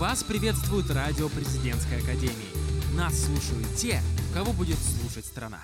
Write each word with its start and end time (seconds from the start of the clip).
Вас 0.00 0.24
приветствует 0.24 0.90
радио 0.90 1.28
Президентской 1.28 1.98
Академии. 1.98 2.96
Нас 2.96 3.22
слушают 3.22 3.66
те, 3.76 4.00
кого 4.32 4.54
будет 4.54 4.78
слушать 4.78 5.26
страна. 5.26 5.58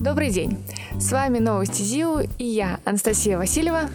Добрый 0.00 0.30
день! 0.30 0.56
С 0.98 1.12
вами 1.12 1.38
Новости 1.38 1.82
ЗИУ 1.82 2.20
и 2.38 2.44
я, 2.44 2.80
Анастасия 2.86 3.36
Васильева, 3.36 3.90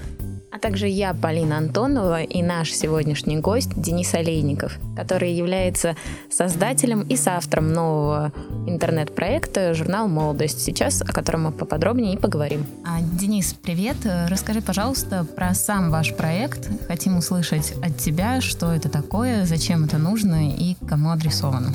а 0.54 0.60
также 0.60 0.88
я, 0.88 1.16
Полина 1.16 1.58
Антонова, 1.58 2.22
и 2.22 2.44
наш 2.44 2.72
сегодняшний 2.72 3.38
гость 3.38 3.72
Денис 3.76 4.14
Олейников, 4.14 4.78
который 4.96 5.34
является 5.34 5.96
создателем 6.30 7.02
и 7.02 7.16
соавтором 7.16 7.74
нового 7.74 8.32
интернет-проекта 8.68 9.74
«Журнал 9.74 10.08
Молодость», 10.08 10.62
сейчас 10.62 11.02
о 11.02 11.06
котором 11.06 11.46
мы 11.46 11.52
поподробнее 11.52 12.14
и 12.14 12.18
поговорим. 12.18 12.68
А, 12.86 13.02
Денис, 13.02 13.56
привет. 13.56 13.98
Расскажи, 14.28 14.62
пожалуйста, 14.62 15.26
про 15.26 15.56
сам 15.56 15.90
ваш 15.90 16.16
проект. 16.16 16.70
Хотим 16.88 17.18
услышать 17.18 17.74
от 17.84 17.98
тебя, 17.98 18.40
что 18.40 18.72
это 18.72 18.90
такое, 18.90 19.46
зачем 19.46 19.86
это 19.86 19.98
нужно 19.98 20.52
и 20.52 20.76
кому 20.88 21.10
адресовано. 21.10 21.74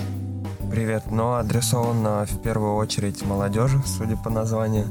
Привет. 0.71 1.03
Ну, 1.11 1.33
адресовано 1.33 2.27
в 2.27 2.43
первую 2.43 2.77
очередь 2.77 3.25
молодежи, 3.25 3.83
судя 3.85 4.17
по 4.17 4.31
названию. 4.31 4.87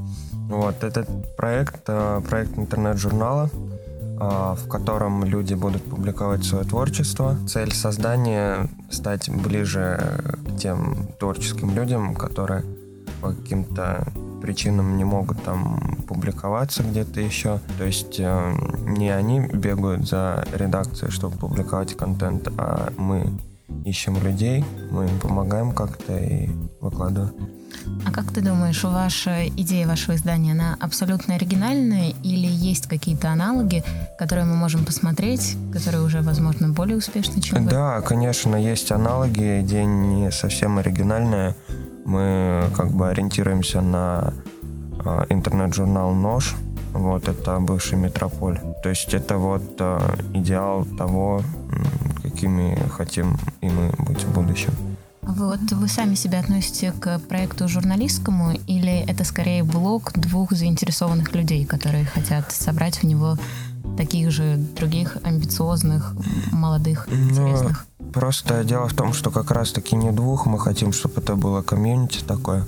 Вот, 0.49 0.83
этот 0.83 1.07
проект, 1.35 1.83
э, 1.87 2.21
проект 2.27 2.57
интернет-журнала, 2.57 3.49
в 4.19 4.67
котором 4.67 5.23
люди 5.23 5.53
будут 5.53 5.83
публиковать 5.83 6.43
свое 6.43 6.63
творчество. 6.63 7.37
Цель 7.47 7.73
создания— 7.73 8.67
стать 8.89 9.29
ближе 9.29 10.19
к 10.47 10.57
тем 10.57 11.07
творческим 11.19 11.75
людям, 11.75 12.15
которые 12.15 12.63
по 13.21 13.31
каким-то 13.31 14.07
причинам 14.41 14.97
не 14.97 15.03
могут 15.03 15.43
там 15.43 15.97
публиковаться 16.07 16.83
где-то 16.83 17.21
еще. 17.21 17.59
То 17.77 17.85
есть 17.85 18.19
э, 18.19 18.53
не 18.87 19.09
они 19.09 19.39
бегают 19.39 20.07
за 20.07 20.45
редакцией, 20.53 21.11
чтобы 21.11 21.37
публиковать 21.37 21.95
контент, 21.95 22.47
а 22.57 22.91
мы 22.97 23.31
ищем 23.85 24.17
людей, 24.23 24.63
мы 24.91 25.05
им 25.05 25.19
помогаем 25.19 25.71
как-то 25.71 26.17
и 26.17 26.49
выкладываем. 26.79 27.56
А 28.17 28.23
как 28.23 28.31
ты 28.31 28.41
думаешь, 28.41 28.83
ваша 28.83 29.47
идея 29.47 29.85
вашего 29.85 30.15
издания, 30.15 30.53
она 30.53 30.75
абсолютно 30.79 31.35
оригинальная 31.35 32.15
или 32.23 32.47
есть 32.47 32.87
какие-то 32.87 33.29
аналоги, 33.29 33.83
которые 34.17 34.45
мы 34.45 34.55
можем 34.55 34.85
посмотреть, 34.85 35.55
которые 35.71 36.01
уже, 36.01 36.21
возможно, 36.21 36.69
более 36.69 36.97
успешны, 36.97 37.39
чем 37.41 37.65
вы? 37.65 37.69
Да, 37.69 38.01
конечно, 38.01 38.55
есть 38.55 38.91
аналоги, 38.91 39.61
идея 39.61 39.85
не 39.85 40.31
совсем 40.31 40.79
оригинальная. 40.79 41.55
Мы 42.05 42.63
как 42.75 42.89
бы 42.91 43.07
ориентируемся 43.07 43.81
на 43.81 44.33
э, 45.05 45.25
интернет-журнал 45.29 46.11
«Нож», 46.13 46.55
вот 46.93 47.27
это 47.27 47.59
бывший 47.59 47.99
метрополь. 47.99 48.59
То 48.81 48.89
есть 48.89 49.13
это 49.13 49.37
вот 49.37 49.75
э, 49.77 49.99
идеал 50.33 50.85
того, 50.97 51.43
какими 52.23 52.79
хотим 52.89 53.37
и 53.61 53.69
мы 53.69 53.93
быть 53.99 54.23
в 54.23 54.33
будущем. 54.33 54.73
Вот 55.27 55.59
вы 55.71 55.87
сами 55.89 56.15
себя 56.15 56.39
относите 56.39 56.93
к 56.93 57.19
проекту 57.19 57.67
журналистскому 57.67 58.53
или 58.65 59.03
это 59.07 59.25
скорее 59.25 59.63
блог 59.63 60.13
двух 60.13 60.53
заинтересованных 60.53 61.35
людей, 61.35 61.65
которые 61.65 62.05
хотят 62.05 62.51
собрать 62.53 62.99
в 62.99 63.03
него 63.03 63.37
таких 63.97 64.31
же 64.31 64.55
других 64.77 65.17
амбициозных, 65.23 66.13
молодых, 66.51 67.07
ну, 67.11 67.29
интересных? 67.29 67.85
Просто 68.13 68.63
дело 68.63 68.87
в 68.87 68.93
том, 68.93 69.11
что 69.11 69.29
как 69.29 69.51
раз-таки 69.51 69.97
не 69.97 70.11
двух, 70.11 70.45
мы 70.45 70.59
хотим, 70.59 70.93
чтобы 70.93 71.19
это 71.19 71.35
было 71.35 71.61
комьюнити 71.61 72.23
такое. 72.23 72.65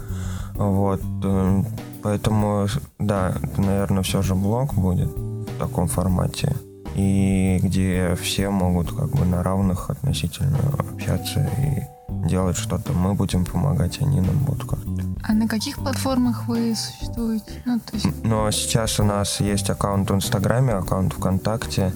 Вот. 0.55 1.01
Э, 1.23 1.63
поэтому, 2.03 2.67
да, 2.99 3.37
это, 3.41 3.61
наверное, 3.61 4.03
все 4.03 4.21
же 4.21 4.35
блог 4.35 4.73
будет 4.73 5.07
в 5.07 5.57
таком 5.59 5.87
формате. 5.87 6.53
И 6.95 7.59
где 7.63 8.17
все 8.21 8.49
могут 8.49 8.91
как 8.91 9.11
бы 9.11 9.25
на 9.25 9.43
равных 9.43 9.89
относительно 9.89 10.57
общаться 10.77 11.49
и 11.57 11.98
делать 12.25 12.57
что-то. 12.57 12.93
Мы 12.93 13.13
будем 13.13 13.45
помогать, 13.45 14.01
они 14.01 14.21
нам 14.21 14.37
будут 14.39 14.69
как-то. 14.69 14.89
А 15.23 15.33
на 15.33 15.47
каких 15.47 15.77
платформах 15.77 16.47
вы 16.47 16.75
существуете? 16.75 17.61
Ну, 17.65 17.79
то 17.79 17.95
есть... 17.95 18.07
Но 18.23 18.49
сейчас 18.51 18.99
у 18.99 19.03
нас 19.03 19.39
есть 19.39 19.69
аккаунт 19.69 20.09
в 20.09 20.15
Инстаграме, 20.15 20.73
аккаунт 20.73 21.13
ВКонтакте, 21.13 21.93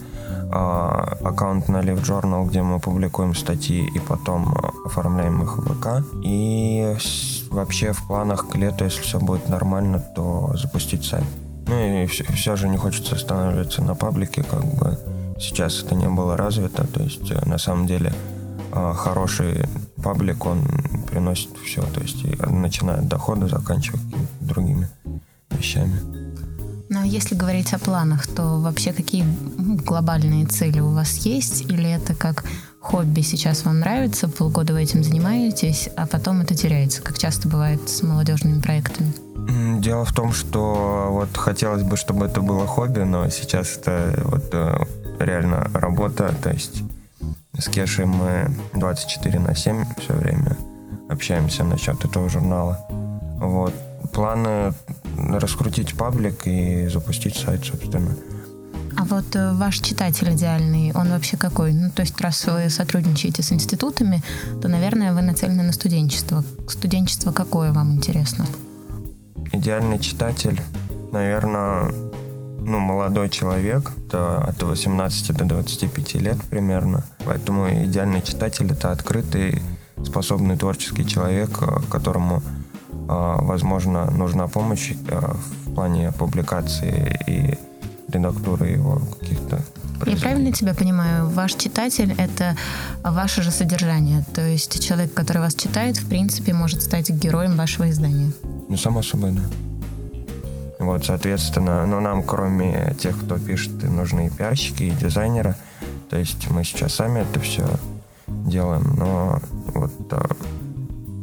а, 0.51 1.17
аккаунт 1.23 1.67
на 1.69 1.81
Live 1.81 2.03
Journal, 2.03 2.47
где 2.47 2.61
мы 2.61 2.79
публикуем 2.79 3.35
статьи 3.35 3.85
и 3.85 3.99
потом 3.99 4.53
оформляем 4.85 5.41
их 5.41 5.57
в 5.57 5.73
ВК. 5.73 6.05
И 6.23 6.95
вообще 7.49 7.93
в 7.93 8.05
планах 8.07 8.49
к 8.49 8.55
лету, 8.55 8.83
если 8.85 9.01
все 9.01 9.19
будет 9.19 9.49
нормально, 9.49 9.99
то 9.99 10.53
запустить 10.55 11.05
сайт. 11.05 11.25
Ну 11.67 12.03
и 12.03 12.05
все, 12.07 12.23
все 12.25 12.55
же 12.55 12.67
не 12.67 12.77
хочется 12.77 13.15
останавливаться 13.15 13.81
на 13.81 13.95
паблике, 13.95 14.43
как 14.43 14.65
бы 14.65 14.99
сейчас 15.39 15.83
это 15.83 15.95
не 15.95 16.07
было 16.07 16.37
развито, 16.37 16.85
то 16.87 17.01
есть 17.01 17.31
э, 17.31 17.41
на 17.45 17.57
самом 17.57 17.87
деле 17.87 18.13
а, 18.71 18.93
хороший 18.93 19.65
паблик, 20.03 20.45
он 20.45 20.63
приносит 21.09 21.49
все, 21.65 21.81
то 21.81 22.01
есть 22.01 22.23
начиная 22.39 22.97
от 22.97 23.07
дохода, 23.07 23.47
заканчивая 23.47 24.01
другими 24.41 24.89
вещами. 25.51 25.99
Но 26.89 26.99
ну, 26.99 27.05
а 27.05 27.07
если 27.07 27.33
говорить 27.33 27.73
о 27.73 27.79
планах, 27.79 28.27
то 28.27 28.59
вообще 28.59 28.93
какие 28.93 29.25
глобальные 29.57 30.45
цели 30.45 30.79
у 30.79 30.91
вас 30.91 31.25
есть? 31.25 31.61
Или 31.63 31.89
это 31.89 32.13
как 32.13 32.43
хобби 32.79 33.21
сейчас 33.21 33.65
вам 33.65 33.79
нравится, 33.79 34.27
полгода 34.27 34.73
вы 34.73 34.83
этим 34.83 35.03
занимаетесь, 35.03 35.89
а 35.95 36.05
потом 36.05 36.41
это 36.41 36.53
теряется, 36.53 37.01
как 37.01 37.17
часто 37.17 37.47
бывает 37.47 37.89
с 37.89 38.03
молодежными 38.03 38.61
проектами? 38.61 39.13
Дело 39.79 40.05
в 40.05 40.13
том, 40.13 40.33
что 40.33 41.07
вот 41.09 41.35
хотелось 41.35 41.83
бы, 41.83 41.97
чтобы 41.97 42.25
это 42.25 42.41
было 42.41 42.67
хобби, 42.67 42.99
но 42.99 43.29
сейчас 43.29 43.77
это 43.77 44.21
вот 44.25 44.49
э, 44.51 44.85
реально 45.19 45.69
работа, 45.73 46.33
то 46.43 46.51
есть 46.51 46.83
с 47.57 47.67
Кешей 47.69 48.05
мы 48.05 48.51
24 48.73 49.39
на 49.39 49.55
7 49.55 49.85
все 49.97 50.13
время 50.13 50.57
общаемся 51.09 51.63
насчет 51.63 52.03
этого 52.03 52.29
журнала. 52.29 52.79
Вот. 53.37 53.73
Планы 54.11 54.73
раскрутить 55.17 55.95
паблик 55.95 56.47
и 56.47 56.87
запустить 56.87 57.35
сайт, 57.35 57.63
собственно. 57.65 58.15
А 58.95 59.05
вот 59.05 59.35
э, 59.35 59.53
ваш 59.53 59.79
читатель 59.79 60.31
идеальный, 60.33 60.91
он 60.93 61.09
вообще 61.09 61.35
какой? 61.35 61.73
Ну, 61.73 61.89
то 61.89 62.01
есть, 62.01 62.19
раз 62.21 62.45
вы 62.45 62.69
сотрудничаете 62.69 63.41
с 63.41 63.51
институтами, 63.51 64.21
то, 64.61 64.67
наверное, 64.67 65.13
вы 65.13 65.21
нацелены 65.21 65.63
на 65.63 65.73
студенчество. 65.73 66.43
Студенчество 66.67 67.31
какое 67.31 67.71
вам 67.71 67.93
интересно? 67.93 68.45
Идеальный 69.51 69.99
читатель, 69.99 70.61
наверное, 71.11 71.91
ну, 72.65 72.79
молодой 72.79 73.29
человек, 73.29 73.91
это 74.07 74.37
от 74.43 74.61
18 74.61 75.35
до 75.35 75.45
25 75.45 76.15
лет 76.15 76.37
примерно. 76.49 77.03
Поэтому 77.25 77.69
идеальный 77.85 78.21
читатель— 78.21 78.71
это 78.71 78.91
открытый, 78.91 79.61
способный 80.05 80.57
творческий 80.57 81.05
человек, 81.05 81.61
э, 81.61 81.79
которому, 81.89 82.41
э, 82.91 83.05
возможно, 83.07 84.09
нужна 84.11 84.47
помощь 84.47 84.93
э, 85.07 85.33
в 85.65 85.73
плане 85.75 86.11
публикации 86.11 87.19
и 87.27 87.57
редактуры 88.11 88.69
его 88.69 89.01
каких-то 89.19 89.59
я 90.05 90.17
правильно 90.17 90.51
тебя 90.51 90.73
понимаю? 90.73 91.29
Ваш 91.29 91.53
читатель— 91.53 92.13
это 92.17 92.57
ваше 93.03 93.41
же 93.41 93.51
содержание. 93.51 94.25
То 94.33 94.41
есть 94.41 94.83
человек, 94.83 95.13
который 95.13 95.37
вас 95.37 95.55
читает, 95.55 95.97
в 95.97 96.09
принципе, 96.09 96.53
может 96.53 96.81
стать 96.81 97.09
героем 97.09 97.55
вашего 97.55 97.89
издания. 97.89 98.33
Ну, 98.67 98.75
само 98.75 99.01
собой, 99.01 99.31
да. 99.31 99.41
Вот, 100.85 101.05
соответственно, 101.05 101.85
ну, 101.85 101.99
нам, 101.99 102.23
кроме 102.23 102.95
тех, 102.99 103.19
кто 103.19 103.37
пишет, 103.37 103.83
нужны 103.83 104.27
и 104.27 104.29
пиарщики, 104.29 104.83
и 104.83 104.91
дизайнеры. 104.91 105.55
То 106.09 106.17
есть 106.17 106.49
мы 106.49 106.63
сейчас 106.63 106.95
сами 106.95 107.21
это 107.21 107.39
все 107.39 107.65
делаем, 108.27 108.95
но 108.97 109.39
вот 109.73 109.93
а, 110.11 110.27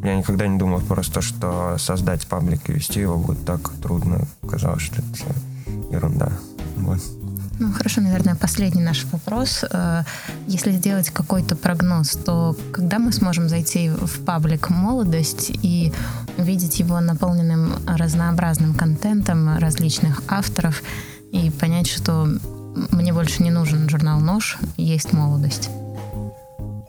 я 0.02 0.16
никогда 0.16 0.46
не 0.46 0.58
думал 0.58 0.80
просто, 0.80 1.20
что 1.20 1.76
создать 1.78 2.26
паблик 2.26 2.68
и 2.68 2.72
вести 2.72 3.00
его 3.00 3.16
будет 3.16 3.44
так 3.44 3.70
трудно. 3.82 4.26
Казалось, 4.48 4.82
что 4.82 4.96
это 4.96 5.34
ерунда. 5.90 6.32
Вот. 6.76 7.00
Ну, 7.60 7.72
хорошо, 7.72 8.00
наверное, 8.00 8.34
последний 8.34 8.80
наш 8.82 9.04
вопрос. 9.12 9.64
Э, 9.70 10.04
если 10.48 10.72
сделать 10.72 11.10
какой-то 11.10 11.56
прогноз, 11.56 12.16
то 12.24 12.56
когда 12.72 12.98
мы 12.98 13.12
сможем 13.12 13.50
зайти 13.50 13.90
в 13.90 14.24
паблик 14.24 14.70
«Молодость» 14.70 15.50
и 15.62 15.92
увидеть 16.38 16.80
его 16.80 17.00
наполненным 17.00 17.74
разнообразным 17.86 18.72
контентом 18.74 19.58
различных 19.58 20.22
авторов 20.26 20.82
и 21.32 21.50
понять, 21.50 21.86
что 21.86 22.26
мне 22.92 23.12
больше 23.12 23.42
не 23.42 23.50
нужен 23.50 23.90
журнал 23.90 24.20
«Нож», 24.20 24.56
есть 24.78 25.12
«Молодость»? 25.12 25.68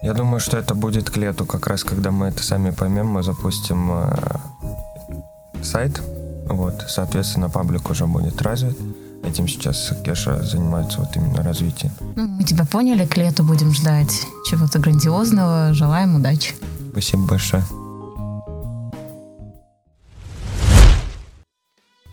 Я 0.02 0.14
думаю, 0.14 0.40
что 0.40 0.58
это 0.58 0.74
будет 0.74 1.10
к 1.10 1.18
лету, 1.18 1.46
как 1.46 1.68
раз 1.68 1.84
когда 1.84 2.12
мы 2.12 2.28
это 2.28 2.44
сами 2.44 2.72
поймем, 2.72 3.08
мы 3.08 3.24
запустим 3.24 3.92
э, 3.92 4.38
сайт, 5.62 6.02
вот, 6.46 6.86
соответственно, 6.88 7.50
паблик 7.50 7.90
уже 7.90 8.08
будет 8.08 8.42
развит. 8.42 8.78
Этим 9.24 9.48
сейчас 9.48 9.94
Кеша 10.04 10.44
занимается 10.44 11.00
вот 11.00 11.16
именно 11.16 11.44
развитием. 11.44 11.92
Ну, 12.16 12.28
мы 12.28 12.44
тебя 12.44 12.66
поняли, 12.66 13.06
к 13.06 13.18
лету 13.18 13.44
будем 13.44 13.74
ждать 13.74 14.26
чего-то 14.50 14.80
грандиозного. 14.80 15.74
Желаем 15.74 16.16
удачи. 16.16 16.54
Спасибо 16.92 17.28
большое. 17.28 17.64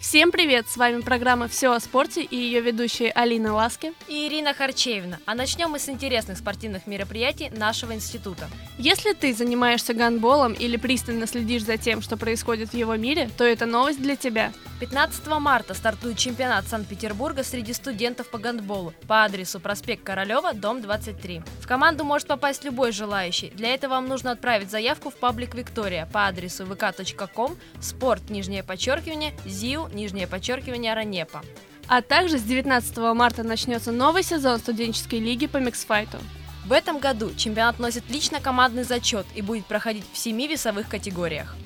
Всем 0.08 0.32
привет! 0.32 0.66
С 0.70 0.78
вами 0.78 1.02
программа 1.02 1.49
«Все 1.49 1.70
о 1.70 1.78
спорте» 1.81 2.22
и 2.22 2.34
ее 2.34 2.62
ведущие 2.62 3.12
Алина 3.12 3.52
Ласки 3.52 3.93
и 4.08 4.26
Ирина 4.26 4.55
Харчевина. 4.55 5.20
А 5.26 5.34
начнем 5.34 5.69
мы 5.69 5.78
с 5.78 5.87
интересных 5.90 6.38
спортивных 6.38 6.87
мероприятий 6.87 7.50
нашего 7.50 7.93
института. 7.93 8.49
Если 8.78 9.12
ты 9.12 9.34
занимаешься 9.34 9.93
гандболом 9.93 10.55
или 10.55 10.78
пристально 10.78 11.26
следишь 11.26 11.64
за 11.64 11.76
тем, 11.76 12.00
что 12.00 12.16
происходит 12.16 12.70
в 12.70 12.75
его 12.75 12.96
мире, 12.96 13.28
то 13.37 13.44
это 13.44 13.66
новость 13.66 14.00
для 14.00 14.16
тебя. 14.16 14.55
15 14.81 15.26
марта 15.40 15.75
стартует 15.75 16.16
чемпионат 16.16 16.69
Санкт-Петербурга 16.69 17.43
среди 17.43 17.72
студентов 17.72 18.31
по 18.31 18.38
гандболу 18.38 18.94
по 19.08 19.25
адресу 19.25 19.58
проспект 19.58 20.04
Королева, 20.04 20.54
дом 20.54 20.81
23. 20.81 21.43
В 21.61 21.66
команду 21.66 22.04
может 22.04 22.28
попасть 22.28 22.64
любой 22.64 22.93
желающий. 22.93 23.50
Для 23.50 23.75
этого 23.75 23.94
вам 23.94 24.06
нужно 24.06 24.31
отправить 24.31 24.70
заявку 24.70 25.11
в 25.11 25.16
паблик 25.16 25.56
Виктория 25.56 26.06
по 26.12 26.28
адресу 26.28 26.64
vk.com 26.64 27.56
спорт, 27.81 28.31
нижнее 28.31 28.62
подчеркивание, 28.62 29.34
ЗИУ, 29.44 29.88
нижнее 29.99 30.27
подчеркивание 30.27 30.95
Ранепа. 30.95 31.43
А 31.89 32.03
также 32.03 32.39
с 32.39 32.43
19 32.43 32.97
марта 33.15 33.43
начнется 33.43 33.93
новый 33.93 34.23
сезон 34.23 34.59
студенческой 34.59 35.19
лиги 35.19 35.47
по 35.47 35.56
миксфайту. 35.56 36.19
В 36.67 36.73
этом 36.73 36.99
году 36.99 37.33
чемпионат 37.35 37.79
носит 37.79 38.05
лично 38.11 38.41
командный 38.41 38.85
зачет 38.85 39.27
и 39.35 39.43
будет 39.43 39.67
проходить 39.67 40.05
в 40.12 40.19
семи 40.19 40.47
весовых 40.47 40.89
категориях. 40.89 41.56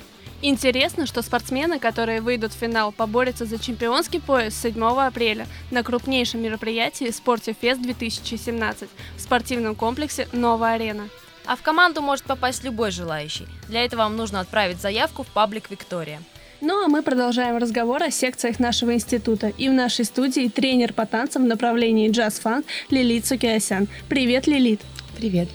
Интересно, 0.41 1.07
что 1.07 1.23
спортсмены, 1.23 1.79
которые 1.79 2.21
выйдут 2.21 2.53
в 2.53 2.57
финал, 2.57 2.91
поборются 2.91 3.45
за 3.45 3.59
чемпионский 3.59 4.21
пояс 4.21 4.55
7 4.61 4.83
апреля 4.85 5.47
на 5.71 5.83
крупнейшем 5.85 6.43
мероприятии 6.43 7.11
Спортифест 7.11 7.81
2017 7.81 8.89
в 9.17 9.21
спортивном 9.21 9.77
комплексе 9.77 10.29
«Новая 10.33 10.75
арена». 10.75 11.09
А 11.47 11.57
в 11.57 11.63
команду 11.63 12.01
может 12.01 12.25
попасть 12.25 12.65
любой 12.65 12.91
желающий. 12.91 13.47
Для 13.69 13.85
этого 13.85 14.03
вам 14.03 14.17
нужно 14.17 14.41
отправить 14.41 14.81
заявку 14.81 15.25
в 15.25 15.29
паблик 15.29 15.71
Виктория. 15.71 16.23
Ну 16.65 16.85
а 16.85 16.87
мы 16.87 17.03
продолжаем 17.03 17.57
разговор 17.57 18.05
о 18.05 18.13
секциях 18.13 18.61
нашего 18.61 18.95
института. 18.95 19.49
И 19.59 19.69
в 19.69 19.73
нашей 19.73 20.05
студии 20.05 20.49
тренер 20.49 20.93
по 20.93 21.07
танцам 21.07 21.43
в 21.43 21.47
направлении 21.49 22.09
джаз-фанк 22.09 22.65
Лилит 22.89 23.27
Сукиасян. 23.27 23.89
Привет, 24.09 24.47
Лилит. 24.47 24.81
Привет. 25.17 25.49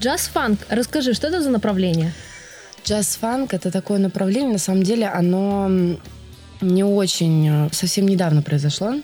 Джаз-фанк. 0.00 0.58
Расскажи, 0.68 1.14
что 1.14 1.28
это 1.28 1.40
за 1.40 1.50
направление? 1.50 2.12
Джаз-фанк— 2.84 3.50
это 3.54 3.70
такое 3.70 4.00
направление, 4.00 4.54
на 4.54 4.58
самом 4.58 4.82
деле, 4.82 5.06
оно 5.06 5.70
не 6.60 6.82
очень, 6.82 7.48
э, 7.48 7.68
совсем 7.70 8.08
недавно 8.08 8.42
произошло. 8.42 8.96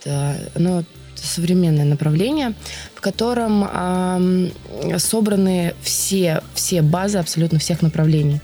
Это, 0.00 0.36
оно 0.54 0.84
современное 1.24 1.84
направление, 1.84 2.54
в 2.94 3.00
котором 3.00 3.64
э, 3.64 4.98
собраны 4.98 5.74
все, 5.80 6.42
все 6.54 6.82
базы 6.82 7.18
абсолютно 7.18 7.58
всех 7.58 7.82
направлений. 7.82 8.40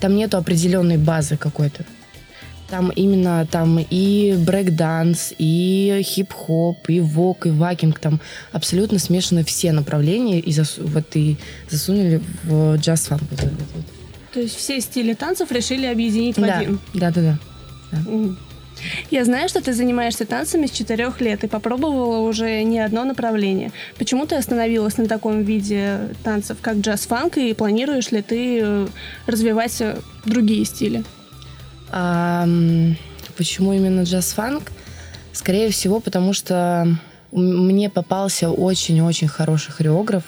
Там 0.00 0.16
нету 0.16 0.36
определенной 0.36 0.98
базы 0.98 1.36
какой-то. 1.36 1.84
Там 2.68 2.90
именно 2.90 3.46
там 3.48 3.78
и 3.78 4.34
брейк-данс, 4.36 5.34
и 5.38 6.02
хип-хоп, 6.04 6.88
и 6.88 7.00
вог, 7.00 7.46
и 7.46 7.50
вакинг. 7.50 8.00
Там 8.00 8.20
абсолютно 8.50 8.98
смешаны 8.98 9.44
все 9.44 9.72
направления 9.72 10.40
и, 10.40 10.50
засу- 10.50 10.84
вот, 10.84 11.14
и 11.14 11.36
засунули 11.70 12.20
в 12.42 12.76
джаз-фанк. 12.76 13.22
Вот, 13.30 13.40
То 14.34 14.40
есть 14.40 14.56
все 14.56 14.80
стили 14.80 15.14
танцев 15.14 15.52
решили 15.52 15.86
объединить 15.86 16.36
в 16.36 16.40
да. 16.40 16.58
один? 16.58 16.80
Да, 16.92 17.10
да, 17.12 17.20
да. 17.20 17.38
да. 17.92 18.36
Я 19.10 19.24
знаю, 19.24 19.48
что 19.48 19.62
ты 19.62 19.72
занимаешься 19.72 20.26
танцами 20.26 20.66
с 20.66 20.70
четырех 20.70 21.20
лет 21.20 21.44
и 21.44 21.48
попробовала 21.48 22.18
уже 22.18 22.62
не 22.62 22.78
одно 22.78 23.04
направление. 23.04 23.72
Почему 23.98 24.26
ты 24.26 24.36
остановилась 24.36 24.98
на 24.98 25.06
таком 25.06 25.42
виде 25.42 26.08
танцев, 26.22 26.58
как 26.60 26.76
джаз-фанк, 26.76 27.38
и 27.38 27.54
планируешь 27.54 28.10
ли 28.10 28.22
ты 28.22 28.60
э, 28.62 28.88
развивать 29.26 29.80
э, 29.80 29.98
другие 30.24 30.64
стили? 30.64 31.04
А, 31.90 32.46
почему 33.36 33.72
именно 33.72 34.02
джаз-фанк? 34.02 34.72
Скорее 35.32 35.70
всего, 35.70 36.00
потому 36.00 36.32
что 36.32 36.98
мне 37.32 37.90
попался 37.90 38.50
очень-очень 38.50 39.28
хороший 39.28 39.72
хореограф. 39.72 40.24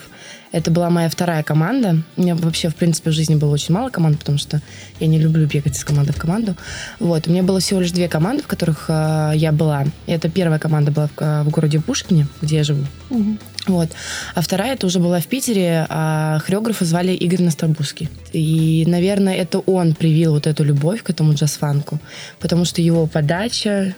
Это 0.50 0.70
была 0.70 0.88
моя 0.88 1.08
вторая 1.08 1.42
команда. 1.42 2.02
У 2.16 2.22
меня 2.22 2.34
вообще, 2.34 2.68
в 2.68 2.74
принципе, 2.74 3.10
в 3.10 3.12
жизни 3.12 3.34
было 3.34 3.52
очень 3.52 3.74
мало 3.74 3.90
команд, 3.90 4.18
потому 4.18 4.38
что 4.38 4.62
я 4.98 5.06
не 5.06 5.18
люблю 5.18 5.46
бегать 5.46 5.76
из 5.76 5.84
команды 5.84 6.12
в 6.12 6.16
команду. 6.16 6.56
Вот. 7.00 7.26
У 7.26 7.30
меня 7.30 7.42
было 7.42 7.60
всего 7.60 7.80
лишь 7.80 7.90
две 7.90 8.08
команды, 8.08 8.42
в 8.42 8.46
которых 8.46 8.86
э, 8.88 9.32
я 9.34 9.52
была. 9.52 9.84
И 10.06 10.12
это 10.12 10.30
первая 10.30 10.58
команда 10.58 10.90
была 10.90 11.08
в, 11.08 11.44
в 11.44 11.50
городе 11.50 11.80
Пушкине, 11.80 12.26
где 12.40 12.56
я 12.56 12.64
живу. 12.64 12.86
Угу. 13.10 13.38
Вот. 13.66 13.90
А 14.34 14.40
вторая 14.40 14.74
это 14.74 14.86
уже 14.86 14.98
была 14.98 15.20
в 15.20 15.26
Питере, 15.26 15.86
а 15.90 16.38
хореографа 16.38 16.86
звали 16.86 17.12
Игорь 17.12 17.42
Настробурский. 17.42 18.08
И, 18.32 18.84
наверное, 18.86 19.34
это 19.34 19.58
он 19.58 19.94
привил 19.94 20.32
вот 20.32 20.46
эту 20.46 20.64
любовь 20.64 21.02
к 21.02 21.10
этому 21.10 21.34
джаз-фанку, 21.34 21.98
потому 22.40 22.64
что 22.64 22.80
его 22.80 23.06
подача, 23.06 23.94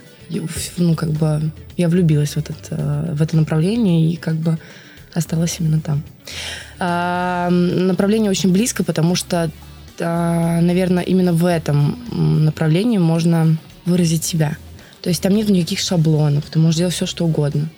ну, 0.76 0.96
как 0.96 1.10
бы, 1.10 1.52
я 1.76 1.88
влюбилась 1.88 2.30
в, 2.30 2.36
этот, 2.38 2.56
в 2.70 3.22
это 3.22 3.36
направление 3.36 4.12
и 4.12 4.16
как 4.16 4.34
бы 4.34 4.58
осталась 5.14 5.56
именно 5.60 5.80
там. 5.80 6.02
А, 6.78 7.48
направление 7.50 8.30
очень 8.30 8.52
близко, 8.52 8.84
потому 8.84 9.14
что, 9.14 9.50
а, 9.98 10.60
наверное, 10.60 11.02
именно 11.02 11.32
в 11.32 11.44
этом 11.44 11.98
направлении 12.44 12.98
можно 12.98 13.56
выразить 13.84 14.24
себя. 14.24 14.56
То 15.02 15.08
есть 15.08 15.22
там 15.22 15.34
нет 15.34 15.48
никаких 15.48 15.80
шаблонов, 15.80 16.44
ты 16.46 16.58
можешь 16.58 16.78
делать 16.78 16.94
все, 16.94 17.06
что 17.06 17.24
угодно. 17.24 17.70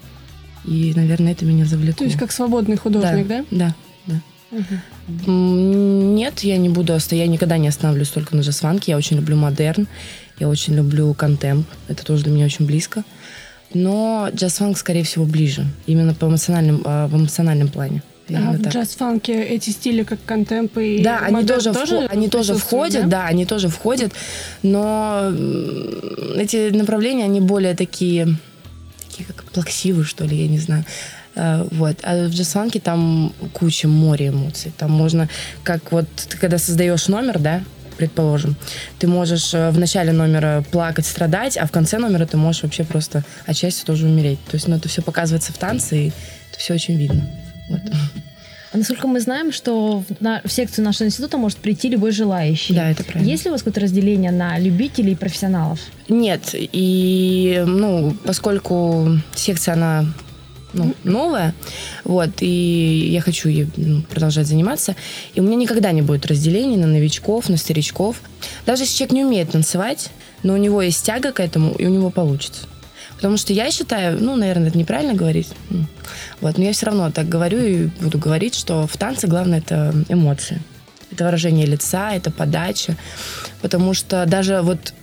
И, 0.64 0.92
наверное, 0.94 1.32
это 1.32 1.44
меня 1.44 1.64
завлекло. 1.64 1.98
То 1.98 2.04
есть 2.04 2.18
как 2.18 2.32
свободный 2.32 2.76
художник, 2.76 3.26
да? 3.26 3.44
Да, 3.50 3.74
да. 4.06 4.22
да. 4.52 4.62
Угу. 5.08 5.32
Нет, 5.32 6.40
я 6.40 6.56
не 6.56 6.68
буду, 6.68 6.96
я 7.10 7.26
никогда 7.26 7.58
не 7.58 7.68
остановлюсь 7.68 8.08
только 8.08 8.36
на 8.36 8.42
джаз-фанке. 8.42 8.92
Я 8.92 8.96
очень 8.96 9.16
люблю 9.16 9.36
модерн, 9.36 9.88
я 10.38 10.48
очень 10.48 10.74
люблю 10.74 11.12
контемп. 11.14 11.66
Это 11.88 12.04
тоже 12.04 12.24
для 12.24 12.32
меня 12.32 12.44
очень 12.44 12.66
близко. 12.66 13.02
Но 13.74 14.28
джаз-фанк, 14.34 14.76
скорее 14.76 15.02
всего, 15.02 15.24
ближе. 15.24 15.66
Именно 15.86 16.14
по 16.14 16.26
эмоциональным, 16.26 16.82
в 16.82 17.16
эмоциональном 17.16 17.68
плане. 17.68 18.02
А 18.28 18.52
в 18.52 18.62
джаз-фанке 18.62 19.42
эти 19.42 19.70
стили, 19.70 20.04
как 20.04 20.18
контемп 20.24 20.78
и 20.78 21.02
Да, 21.02 21.18
они 21.18 21.44
тоже, 21.44 21.72
тоже, 21.72 22.06
они 22.10 22.28
тоже 22.28 22.54
входят, 22.54 23.08
да? 23.08 23.22
да, 23.22 23.26
они 23.26 23.44
тоже 23.44 23.68
входят, 23.68 24.12
но 24.62 25.30
эти 26.36 26.70
направления, 26.70 27.24
они 27.24 27.40
более 27.40 27.74
такие, 27.74 28.36
такие 29.06 29.26
как 29.26 29.44
плаксивые, 29.44 30.04
что 30.04 30.24
ли, 30.24 30.36
я 30.36 30.48
не 30.48 30.58
знаю. 30.58 30.84
Вот. 31.34 31.96
А 32.02 32.28
в 32.28 32.30
джаз-фанке 32.30 32.80
там 32.80 33.32
куча, 33.52 33.88
море 33.88 34.28
эмоций. 34.28 34.72
Там 34.78 34.92
можно, 34.92 35.28
как 35.62 35.92
вот 35.92 36.06
ты 36.28 36.36
когда 36.38 36.58
создаешь 36.58 37.08
номер, 37.08 37.38
да, 37.38 37.62
предположим, 38.02 38.56
ты 38.98 39.06
можешь 39.06 39.52
в 39.52 39.78
начале 39.78 40.10
номера 40.10 40.64
плакать, 40.72 41.06
страдать, 41.06 41.56
а 41.56 41.66
в 41.66 41.70
конце 41.70 41.98
номера 41.98 42.26
ты 42.26 42.36
можешь 42.36 42.64
вообще 42.64 42.82
просто 42.82 43.22
отчасти 43.46 43.84
тоже 43.84 44.06
умереть. 44.06 44.40
То 44.50 44.56
есть, 44.56 44.66
ну, 44.66 44.74
это 44.74 44.88
все 44.88 45.02
показывается 45.02 45.52
в 45.52 45.58
танце, 45.58 46.06
и 46.06 46.12
это 46.50 46.58
все 46.58 46.74
очень 46.74 46.96
видно. 46.96 47.24
Вот. 47.70 47.80
А 48.72 48.78
насколько 48.78 49.06
мы 49.06 49.20
знаем, 49.20 49.52
что 49.52 50.00
в, 50.00 50.20
на, 50.20 50.40
в 50.44 50.50
секцию 50.50 50.84
нашего 50.84 51.06
института 51.06 51.36
может 51.36 51.58
прийти 51.58 51.88
любой 51.90 52.10
желающий. 52.10 52.74
Да, 52.74 52.90
это 52.90 53.04
правильно. 53.04 53.30
Есть 53.30 53.44
ли 53.44 53.50
у 53.50 53.52
вас 53.52 53.60
какое-то 53.62 53.80
разделение 53.80 54.32
на 54.32 54.58
любителей 54.58 55.12
и 55.12 55.14
профессионалов? 55.14 55.78
Нет. 56.08 56.54
И, 56.54 57.62
ну, 57.64 58.16
поскольку 58.24 59.20
секция, 59.36 59.74
она 59.74 60.06
ну, 60.72 60.94
новая, 61.04 61.54
вот, 62.04 62.30
и 62.40 63.08
я 63.10 63.20
хочу 63.20 63.48
ей 63.48 63.66
продолжать 64.10 64.46
заниматься, 64.46 64.96
и 65.34 65.40
у 65.40 65.42
меня 65.42 65.56
никогда 65.56 65.92
не 65.92 66.02
будет 66.02 66.26
разделений 66.26 66.76
на 66.76 66.86
новичков, 66.86 67.48
на 67.48 67.56
старичков. 67.56 68.20
Даже 68.66 68.82
если 68.82 68.96
человек 68.96 69.12
не 69.12 69.24
умеет 69.24 69.50
танцевать, 69.52 70.10
но 70.42 70.54
у 70.54 70.56
него 70.56 70.82
есть 70.82 71.04
тяга 71.04 71.32
к 71.32 71.40
этому, 71.40 71.74
и 71.74 71.86
у 71.86 71.90
него 71.90 72.10
получится. 72.10 72.62
Потому 73.16 73.36
что 73.36 73.52
я 73.52 73.70
считаю, 73.70 74.18
ну, 74.20 74.34
наверное, 74.34 74.68
это 74.68 74.78
неправильно 74.78 75.14
говорить, 75.14 75.48
вот, 76.40 76.58
но 76.58 76.64
я 76.64 76.72
все 76.72 76.86
равно 76.86 77.10
так 77.10 77.28
говорю 77.28 77.58
и 77.58 77.84
буду 78.00 78.18
говорить, 78.18 78.54
что 78.54 78.86
в 78.86 78.96
танце 78.96 79.28
главное 79.28 79.58
это 79.58 79.94
эмоции. 80.08 80.60
Это 81.12 81.24
выражение 81.26 81.66
лица, 81.66 82.14
это 82.14 82.30
подача. 82.30 82.96
Потому 83.60 83.92
что 83.92 84.24
даже 84.26 84.62
вот 84.62 84.94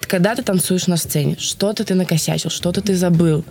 когда 0.00 0.34
ты 0.34 0.42
танцуешь 0.42 0.88
на 0.88 0.96
сцене, 0.96 1.36
что-то 1.38 1.84
ты 1.84 1.94
накосячил, 1.94 2.50
что-то 2.50 2.82
ты 2.82 2.94
забыл, 2.94 3.44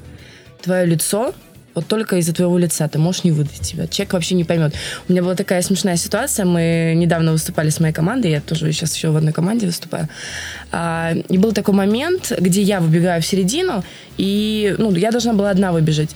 твое 0.61 0.85
лицо 0.85 1.33
вот 1.73 1.87
только 1.87 2.17
из-за 2.17 2.33
твоего 2.33 2.57
лица 2.57 2.87
ты 2.87 2.99
можешь 2.99 3.23
не 3.23 3.31
выдать 3.31 3.65
себя. 3.65 3.87
Человек 3.87 4.13
вообще 4.13 4.35
не 4.35 4.43
поймет. 4.43 4.73
У 5.07 5.11
меня 5.11 5.21
была 5.21 5.35
такая 5.35 5.61
смешная 5.61 5.95
ситуация. 5.95 6.45
Мы 6.45 6.93
недавно 6.95 7.31
выступали 7.31 7.69
с 7.69 7.79
моей 7.79 7.93
командой. 7.93 8.31
Я 8.31 8.41
тоже 8.41 8.71
сейчас 8.71 8.95
еще 8.95 9.09
в 9.09 9.17
одной 9.17 9.33
команде 9.33 9.65
выступаю. 9.65 10.09
И 10.73 11.37
был 11.37 11.53
такой 11.53 11.73
момент, 11.73 12.31
где 12.37 12.61
я 12.61 12.79
выбегаю 12.79 13.21
в 13.21 13.25
середину, 13.25 13.83
и 14.17 14.75
ну, 14.77 14.93
я 14.95 15.11
должна 15.11 15.33
была 15.33 15.49
одна 15.49 15.71
выбежать. 15.71 16.15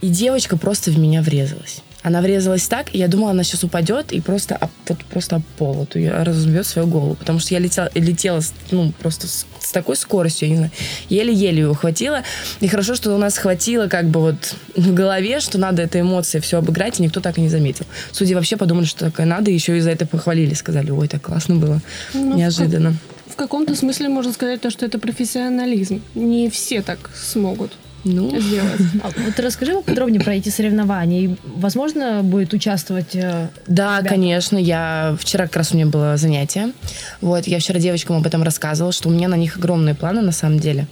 И 0.00 0.08
девочка 0.08 0.56
просто 0.56 0.90
в 0.90 0.98
меня 0.98 1.22
врезалась. 1.22 1.82
Она 2.02 2.22
врезалась 2.22 2.66
так, 2.66 2.94
и 2.94 2.98
я 2.98 3.08
думала, 3.08 3.32
она 3.32 3.44
сейчас 3.44 3.62
упадет 3.62 4.12
и 4.12 4.20
просто 4.20 4.58
вот, 4.88 5.04
просто 5.04 5.36
об 5.36 5.42
пол, 5.58 5.74
вот, 5.74 5.96
и 5.96 6.08
разобьет 6.08 6.66
свою 6.66 6.88
голову. 6.88 7.14
Потому 7.14 7.38
что 7.40 7.52
я 7.52 7.60
летела, 7.60 7.90
летела 7.94 8.40
ну, 8.70 8.92
просто 8.92 9.26
с, 9.26 9.46
с 9.60 9.72
такой 9.72 9.96
скоростью, 9.96 10.48
я 10.48 10.50
не 10.50 10.56
знаю, 10.56 10.72
еле-еле 11.08 11.60
его 11.60 11.74
хватило. 11.74 12.22
И 12.60 12.68
хорошо, 12.68 12.94
что 12.94 13.14
у 13.14 13.18
нас 13.18 13.38
хватило 13.38 13.86
как 13.86 14.06
бы 14.06 14.20
вот 14.20 14.54
в 14.76 14.94
голове, 14.94 15.40
что 15.40 15.58
надо 15.58 15.82
этой 15.82 16.00
эмоции 16.00 16.40
все 16.40 16.58
обыграть, 16.58 16.98
и 16.98 17.02
никто 17.02 17.20
так 17.20 17.38
и 17.38 17.40
не 17.40 17.48
заметил. 17.48 17.86
Судьи 18.12 18.34
вообще 18.34 18.56
подумали, 18.56 18.86
что 18.86 19.06
такое 19.06 19.26
надо, 19.26 19.50
и 19.50 19.54
еще 19.54 19.76
и 19.76 19.80
за 19.80 19.90
это 19.90 20.06
похвалили, 20.06 20.54
сказали, 20.54 20.90
ой, 20.90 21.08
так 21.08 21.22
классно 21.22 21.56
было, 21.56 21.80
ну, 22.14 22.36
неожиданно. 22.36 22.94
В 23.26 23.36
каком-то 23.36 23.74
смысле 23.74 24.08
можно 24.08 24.32
сказать 24.32 24.60
то, 24.60 24.70
что 24.70 24.84
это 24.84 24.98
профессионализм. 24.98 26.02
Не 26.14 26.50
все 26.50 26.82
так 26.82 27.10
смогут 27.14 27.72
Ну, 28.04 28.40
сделать. 28.40 28.80
А 29.02 29.10
вот 29.14 29.38
расскажи 29.38 29.74
поподробнее 29.74 30.20
про 30.20 30.34
эти 30.34 30.48
соревнования. 30.48 31.20
И, 31.20 31.36
возможно, 31.56 32.22
будет 32.22 32.52
участвовать... 32.54 33.14
э, 33.14 33.48
Да, 33.66 33.98
Ребята. 33.98 34.14
конечно. 34.14 34.56
Я 34.56 35.16
вчера 35.18 35.46
как 35.46 35.56
раз 35.56 35.72
у 35.72 35.76
меня 35.76 35.86
было 35.86 36.16
занятие. 36.16 36.72
Вот, 37.20 37.46
я 37.46 37.58
вчера 37.58 37.78
девочкам 37.78 38.16
об 38.16 38.26
этом 38.26 38.42
рассказывала, 38.42 38.92
что 38.92 39.08
у 39.08 39.12
меня 39.12 39.28
на 39.28 39.36
них 39.36 39.56
огромные 39.56 39.94
планы 39.94 40.22
на 40.22 40.32
самом 40.32 40.60
деле. 40.60 40.86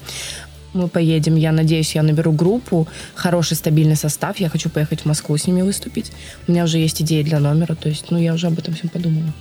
Мы 0.75 0.89
поедем, 0.89 1.37
я 1.37 1.51
надеюсь, 1.51 1.95
я 1.95 2.03
наберу 2.03 2.31
группу, 2.31 2.87
хороший 3.15 3.57
стабильный 3.57 3.97
состав. 3.97 4.39
Я 4.39 4.51
хочу 4.51 4.69
поехать 4.69 5.01
в 5.01 5.05
Москву 5.07 5.37
с 5.37 5.47
ними 5.47 5.63
выступить. 5.63 6.13
У 6.47 6.53
меня 6.53 6.65
уже 6.65 6.77
есть 6.79 7.01
идеи 7.01 7.23
для 7.23 7.41
номера, 7.41 7.75
то 7.75 7.89
есть, 7.89 8.11
ну, 8.11 8.19
я 8.19 8.35
уже 8.35 8.49
об 8.49 8.59
этом 8.59 8.75
всем 8.75 8.91
подумала. 8.91 9.33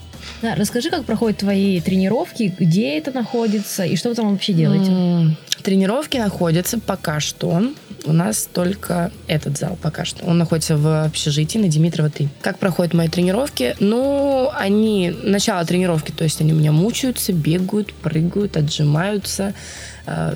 Да, 0.42 0.56
расскажи, 0.56 0.90
как 0.90 1.06
проходят 1.06 1.40
твои 1.40 1.80
тренировки, 1.82 2.54
где 2.58 2.98
это 2.98 3.12
находится 3.12 3.84
и 3.86 3.96
что 3.96 4.10
вы 4.10 4.16
там 4.16 4.32
вообще 4.32 4.54
делаете. 4.54 4.92
М, 4.92 5.38
Тренировки 5.64 6.18
находятся 6.18 6.80
пока 6.80 7.20
что. 7.20 7.62
У 8.06 8.14
нас 8.14 8.48
только 8.54 9.12
этот 9.28 9.58
зал 9.58 9.78
пока 9.82 10.06
что. 10.06 10.24
Он 10.26 10.38
находится 10.38 10.78
в 10.78 11.04
общежитии 11.06 11.58
на 11.58 11.68
Димитрова 11.68 12.10
3. 12.10 12.30
Как 12.42 12.58
проходят 12.58 12.94
мои 12.94 13.10
тренировки? 13.10 13.76
Ну, 13.80 14.50
они... 14.54 15.14
Начало 15.24 15.66
тренировки, 15.66 16.12
то 16.12 16.24
есть 16.24 16.40
они 16.40 16.54
у 16.54 16.56
меня 16.56 16.72
мучаются, 16.72 17.34
бегают, 17.34 17.94
прыгают, 17.94 18.56
отжимаются, 18.56 19.54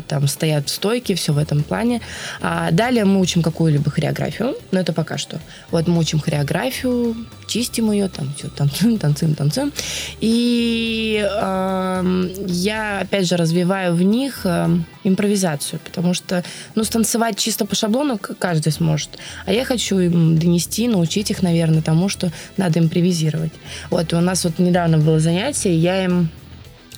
там 0.08 0.28
стоят 0.28 0.70
в 0.70 0.74
стойке, 0.74 1.16
все 1.16 1.34
в 1.34 1.38
этом 1.38 1.64
плане. 1.64 2.02
А 2.42 2.72
далее 2.72 3.06
мы 3.06 3.20
учим 3.20 3.42
какую-либо 3.42 3.90
хореографию, 3.90 4.56
но 4.72 4.80
это 4.80 4.94
пока 4.94 5.18
что. 5.18 5.40
Вот 5.72 5.88
мы 5.88 6.00
учим 6.00 6.20
хореографию, 6.20 7.16
чистим 7.48 7.92
ее, 7.92 8.08
там 8.08 8.34
все 8.36 8.48
танцуем, 8.50 8.98
танцуем, 9.00 9.36
танцуем. 9.36 9.74
И 10.20 11.26
эм, 11.42 12.30
я, 12.48 13.00
опять 13.00 13.28
же, 13.28 13.38
развиваю 13.38 13.94
в 13.94 14.02
них 14.02 14.42
эм, 14.46 14.86
импровизацию, 15.04 15.80
потому 15.84 16.14
что, 16.14 16.44
ну, 16.76 16.84
станцевать 16.84 17.38
чисто 17.38 17.66
по 17.66 17.76
шаблону 17.76 18.18
каждый 18.18 18.72
сможет, 18.72 19.20
а 19.46 19.52
я 19.52 19.66
хочу 19.66 20.00
им 20.00 20.38
донести, 20.38 20.88
научить 20.88 21.32
их, 21.32 21.42
наверное, 21.42 21.82
тому, 21.82 22.10
что 22.10 22.32
надо 22.58 22.80
импровизировать. 22.80 23.54
Вот, 23.90 24.14
у 24.14 24.20
нас 24.22 24.44
вот 24.44 24.60
недавно 24.60 24.98
было 24.98 25.20
занятие, 25.20 25.76
я 25.76 26.06
им 26.06 26.30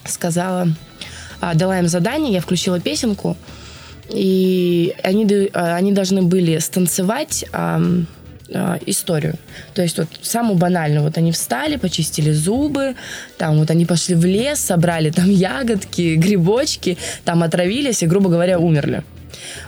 сказала, 0.06 0.68
дала 1.54 1.80
им 1.80 1.88
задание, 1.88 2.34
я 2.34 2.42
включила 2.42 2.80
песенку, 2.80 3.38
и 4.10 4.94
они, 5.04 5.50
а, 5.54 5.76
они 5.76 5.92
должны 5.92 6.22
были 6.22 6.60
станцевать 6.60 7.46
а, 7.52 7.82
историю. 8.86 9.36
То 9.74 9.82
есть 9.82 9.98
вот 9.98 10.08
самую 10.22 10.58
банальную. 10.58 11.04
Вот 11.04 11.18
они 11.18 11.32
встали, 11.32 11.78
почистили 11.78 12.32
зубы, 12.32 12.96
там 13.38 13.58
вот 13.58 13.72
они 13.72 13.86
пошли 13.86 14.16
в 14.16 14.26
лес, 14.26 14.60
собрали 14.60 15.10
там 15.10 15.30
ягодки, 15.30 16.16
грибочки, 16.16 16.98
там 17.26 17.44
отравились 17.44 18.04
и, 18.04 18.08
грубо 18.08 18.30
говоря, 18.30 18.60
умерли. 18.60 19.04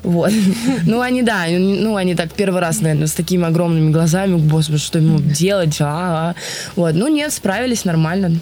Вот. 0.03 0.32
Ну, 0.86 1.01
они, 1.01 1.24
да, 1.24 1.46
ну, 1.50 1.96
они 1.96 2.15
так 2.15 2.32
первый 2.34 2.62
раз, 2.62 2.82
наверное, 2.82 3.08
с 3.08 3.13
такими 3.13 3.46
огромными 3.46 3.91
глазами, 3.91 4.39
господи, 4.39 4.77
что 4.77 5.00
ему 5.00 5.20
делать, 5.20 5.77
а, 5.79 5.86
а. 6.32 6.36
Вот, 6.75 6.94
ну, 6.94 7.08
нет, 7.08 7.34
справились 7.34 7.86
нормально, 7.86 8.39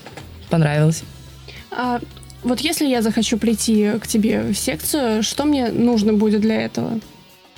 понравилось. 0.50 1.04
А 1.72 2.00
вот 2.44 2.60
если 2.60 2.86
я 2.88 3.02
захочу 3.02 3.38
прийти 3.38 3.92
к 4.02 4.08
тебе 4.08 4.42
в 4.44 4.56
секцию, 4.58 5.24
что 5.24 5.46
мне 5.46 5.70
нужно 5.70 6.14
будет 6.14 6.42
для 6.42 6.62
этого? 6.62 7.00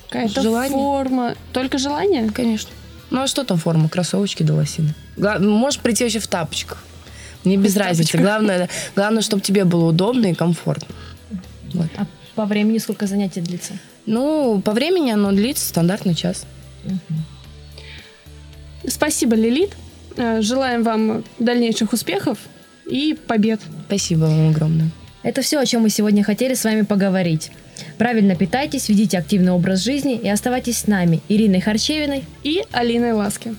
Какая-то 0.09 0.41
Желание. 0.41 0.71
форма. 0.71 1.35
Только 1.53 1.77
желание? 1.77 2.29
Конечно. 2.31 2.69
Ну, 3.09 3.21
а 3.21 3.27
что 3.27 3.43
там 3.43 3.57
форма? 3.57 3.89
Кроссовочки 3.89 4.43
до 4.43 4.53
лосины. 4.53 4.93
Гла- 5.17 5.39
Можешь 5.39 5.79
прийти 5.79 6.03
вообще 6.03 6.19
в 6.19 6.27
тапочках. 6.27 6.83
Мне 7.43 7.57
без 7.57 7.73
В 7.73 7.77
разницы. 7.77 8.11
тапочках. 8.11 8.21
Главное, 8.21 8.69
главное, 8.95 9.21
чтобы 9.21 9.41
тебе 9.41 9.65
было 9.65 9.89
удобно 9.89 10.27
и 10.27 10.33
комфортно. 10.33 10.87
Вот. 11.73 11.87
А 11.97 12.05
по 12.35 12.45
времени 12.45 12.77
сколько 12.79 13.07
занятий 13.07 13.41
длится? 13.41 13.73
Ну, 14.05 14.61
по 14.63 14.71
времени 14.71 15.11
оно 15.11 15.31
длится 15.31 15.67
стандартный 15.67 16.15
час. 16.15 16.45
Спасибо, 18.87 19.35
Лилит. 19.35 19.71
Э, 20.17 20.41
Желаем 20.41 20.83
вам 20.83 21.23
дальнейших 21.39 21.91
успехов 21.93 22.37
и 22.87 23.17
побед. 23.27 23.61
Спасибо 23.87 24.25
вам 24.25 24.49
огромное. 24.49 24.89
Это 25.23 25.41
все, 25.41 25.59
о 25.59 25.65
чем 25.65 25.81
мы 25.81 25.89
сегодня 25.89 26.23
хотели 26.23 26.53
с 26.53 26.63
вами 26.63 26.83
поговорить. 26.83 27.51
Правильно 27.97 28.35
питайтесь, 28.35 28.89
ведите 28.89 29.17
активный 29.17 29.51
образ 29.51 29.83
жизни 29.83 30.15
и 30.17 30.29
оставайтесь 30.29 30.77
с 30.79 30.87
нами, 30.87 31.21
Ириной 31.29 31.61
Харчевиной. 31.61 32.23
И 32.43 32.63
Алиной 32.71 33.13
Ласки. 33.13 33.55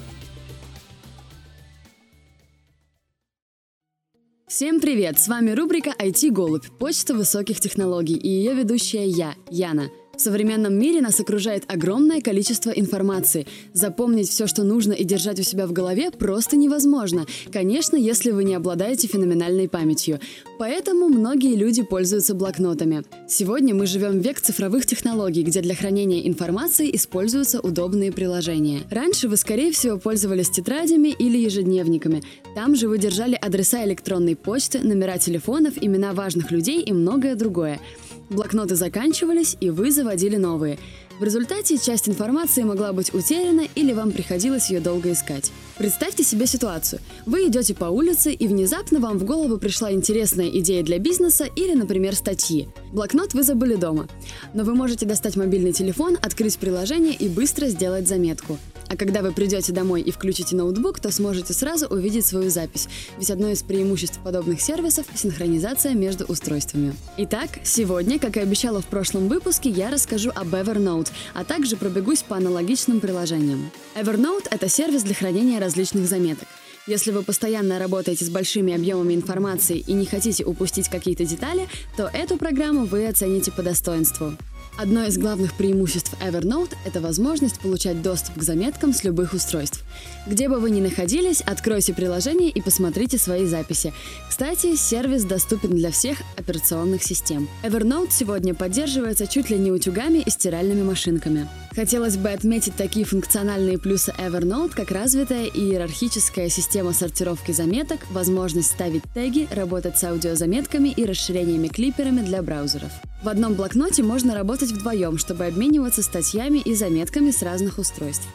Всем 4.46 4.80
привет! 4.80 5.18
С 5.18 5.26
вами 5.26 5.50
рубрика 5.50 5.90
IT 5.98 6.30
Голубь, 6.30 6.66
почта 6.78 7.14
высоких 7.14 7.58
технологий 7.60 8.14
и 8.14 8.28
ее 8.28 8.54
ведущая 8.54 9.06
я, 9.06 9.34
Яна. 9.50 9.90
В 10.16 10.20
современном 10.20 10.78
мире 10.78 11.02
нас 11.02 11.20
окружает 11.20 11.64
огромное 11.68 12.22
количество 12.22 12.70
информации. 12.70 13.46
Запомнить 13.74 14.30
все, 14.30 14.46
что 14.46 14.64
нужно 14.64 14.94
и 14.94 15.04
держать 15.04 15.38
у 15.38 15.42
себя 15.42 15.66
в 15.66 15.72
голове 15.72 16.10
просто 16.10 16.56
невозможно. 16.56 17.26
Конечно, 17.52 17.96
если 17.96 18.30
вы 18.30 18.44
не 18.44 18.54
обладаете 18.54 19.08
феноменальной 19.08 19.68
памятью. 19.68 20.18
Поэтому 20.58 21.08
многие 21.08 21.54
люди 21.54 21.82
пользуются 21.82 22.34
блокнотами. 22.34 23.04
Сегодня 23.28 23.74
мы 23.74 23.86
живем 23.86 24.18
в 24.18 24.24
век 24.24 24.40
цифровых 24.40 24.86
технологий, 24.86 25.42
где 25.42 25.60
для 25.60 25.74
хранения 25.74 26.26
информации 26.26 26.94
используются 26.96 27.60
удобные 27.60 28.10
приложения. 28.10 28.80
Раньше 28.90 29.28
вы, 29.28 29.36
скорее 29.36 29.70
всего, 29.70 29.98
пользовались 29.98 30.48
тетрадями 30.48 31.08
или 31.08 31.36
ежедневниками. 31.36 32.22
Там 32.54 32.74
же 32.74 32.88
вы 32.88 32.96
держали 32.96 33.34
адреса 33.34 33.84
электронной 33.84 34.34
почты, 34.34 34.78
номера 34.78 35.18
телефонов, 35.18 35.74
имена 35.78 36.14
важных 36.14 36.50
людей 36.50 36.82
и 36.82 36.94
многое 36.94 37.34
другое. 37.34 37.80
Блокноты 38.28 38.74
заканчивались, 38.74 39.56
и 39.60 39.70
вы 39.70 39.92
заводили 39.92 40.36
новые. 40.36 40.78
В 41.18 41.24
результате 41.24 41.78
часть 41.78 42.08
информации 42.08 42.62
могла 42.62 42.92
быть 42.92 43.14
утеряна 43.14 43.66
или 43.74 43.92
вам 43.92 44.10
приходилось 44.10 44.68
ее 44.70 44.80
долго 44.80 45.12
искать. 45.12 45.52
Представьте 45.78 46.24
себе 46.24 46.46
ситуацию. 46.46 47.00
Вы 47.26 47.48
идете 47.48 47.74
по 47.74 47.84
улице, 47.84 48.32
и 48.32 48.46
внезапно 48.48 48.98
вам 48.98 49.18
в 49.18 49.24
голову 49.24 49.58
пришла 49.58 49.92
интересная 49.92 50.48
идея 50.48 50.82
для 50.82 50.98
бизнеса 50.98 51.44
или, 51.44 51.74
например, 51.74 52.14
статьи. 52.14 52.68
Блокнот 52.92 53.34
вы 53.34 53.42
забыли 53.42 53.74
дома. 53.74 54.08
Но 54.54 54.64
вы 54.64 54.74
можете 54.74 55.04
достать 55.04 55.36
мобильный 55.36 55.72
телефон, 55.72 56.16
открыть 56.22 56.56
приложение 56.56 57.14
и 57.14 57.28
быстро 57.28 57.66
сделать 57.66 58.08
заметку. 58.08 58.58
А 58.88 58.96
когда 58.96 59.20
вы 59.20 59.32
придете 59.32 59.72
домой 59.72 60.00
и 60.00 60.10
включите 60.10 60.54
ноутбук, 60.54 61.00
то 61.00 61.10
сможете 61.10 61.52
сразу 61.52 61.86
увидеть 61.86 62.24
свою 62.24 62.50
запись. 62.50 62.88
Ведь 63.18 63.30
одно 63.30 63.48
из 63.48 63.62
преимуществ 63.62 64.20
подобных 64.22 64.60
сервисов– 64.60 65.06
синхронизация 65.14 65.94
между 65.94 66.24
устройствами. 66.24 66.94
Итак, 67.16 67.50
сегодня, 67.64 68.18
как 68.18 68.36
и 68.36 68.40
обещала 68.40 68.80
в 68.80 68.86
прошлом 68.86 69.28
выпуске, 69.28 69.70
я 69.70 69.90
расскажу 69.90 70.30
об 70.34 70.54
Evernote, 70.54 71.08
а 71.34 71.44
также 71.44 71.76
пробегусь 71.76 72.22
по 72.22 72.36
аналогичным 72.36 73.00
приложениям. 73.00 73.70
Evernote– 73.96 74.46
это 74.50 74.68
сервис 74.68 75.02
для 75.02 75.14
хранения 75.14 75.58
различных 75.66 76.06
заметок. 76.06 76.46
Если 76.86 77.10
вы 77.10 77.24
постоянно 77.24 77.80
работаете 77.80 78.24
с 78.24 78.30
большими 78.30 78.72
объемами 78.72 79.14
информации 79.14 79.78
и 79.78 79.92
не 79.92 80.06
хотите 80.06 80.44
упустить 80.44 80.88
какие-то 80.88 81.24
детали, 81.24 81.68
то 81.96 82.08
эту 82.12 82.36
программу 82.36 82.84
вы 82.84 83.08
оцените 83.08 83.50
по 83.50 83.62
достоинству. 83.62 84.34
Одно 84.78 85.04
из 85.04 85.16
главных 85.16 85.54
преимуществ 85.54 86.12
Evernote– 86.20 86.74
это 86.84 87.00
возможность 87.00 87.60
получать 87.60 88.02
доступ 88.02 88.36
к 88.36 88.42
заметкам 88.42 88.92
с 88.92 89.04
любых 89.04 89.32
устройств. 89.32 89.82
Где 90.26 90.50
бы 90.50 90.60
вы 90.60 90.70
ни 90.70 90.82
находились, 90.82 91.40
откройте 91.40 91.94
приложение 91.94 92.50
и 92.50 92.60
посмотрите 92.60 93.16
свои 93.16 93.46
записи. 93.46 93.94
Кстати, 94.28 94.76
сервис 94.76 95.24
доступен 95.24 95.70
для 95.70 95.90
всех 95.90 96.18
операционных 96.36 97.02
систем. 97.02 97.48
Evernote 97.64 98.10
сегодня 98.10 98.52
поддерживается 98.52 99.26
чуть 99.26 99.48
ли 99.48 99.56
не 99.56 99.72
утюгами 99.72 100.18
и 100.18 100.28
стиральными 100.28 100.82
машинками. 100.82 101.48
Хотелось 101.74 102.18
бы 102.18 102.28
отметить 102.30 102.76
такие 102.76 103.06
функциональные 103.06 103.78
плюсы 103.78 104.12
Evernote, 104.18 104.74
как 104.74 104.90
развитая 104.90 105.46
иерархическая 105.46 106.50
система 106.50 106.92
сортировки 106.92 107.52
заметок, 107.52 108.00
возможность 108.10 108.72
ставить 108.72 109.04
теги, 109.14 109.48
работать 109.50 109.98
с 109.98 110.04
аудиозаметками 110.04 110.90
и 110.90 111.06
расширениями 111.06 111.68
клиперами 111.68 112.20
для 112.20 112.42
браузеров. 112.42 112.92
В 113.26 113.28
одном 113.28 113.54
блокноте 113.54 114.04
можно 114.04 114.36
работать 114.36 114.70
вдвоем, 114.70 115.18
чтобы 115.18 115.46
обмениваться 115.46 116.00
статьями 116.00 116.58
и 116.58 116.76
заметками 116.76 117.32
с 117.32 117.42
разных 117.42 117.78
устройств. 117.78 118.28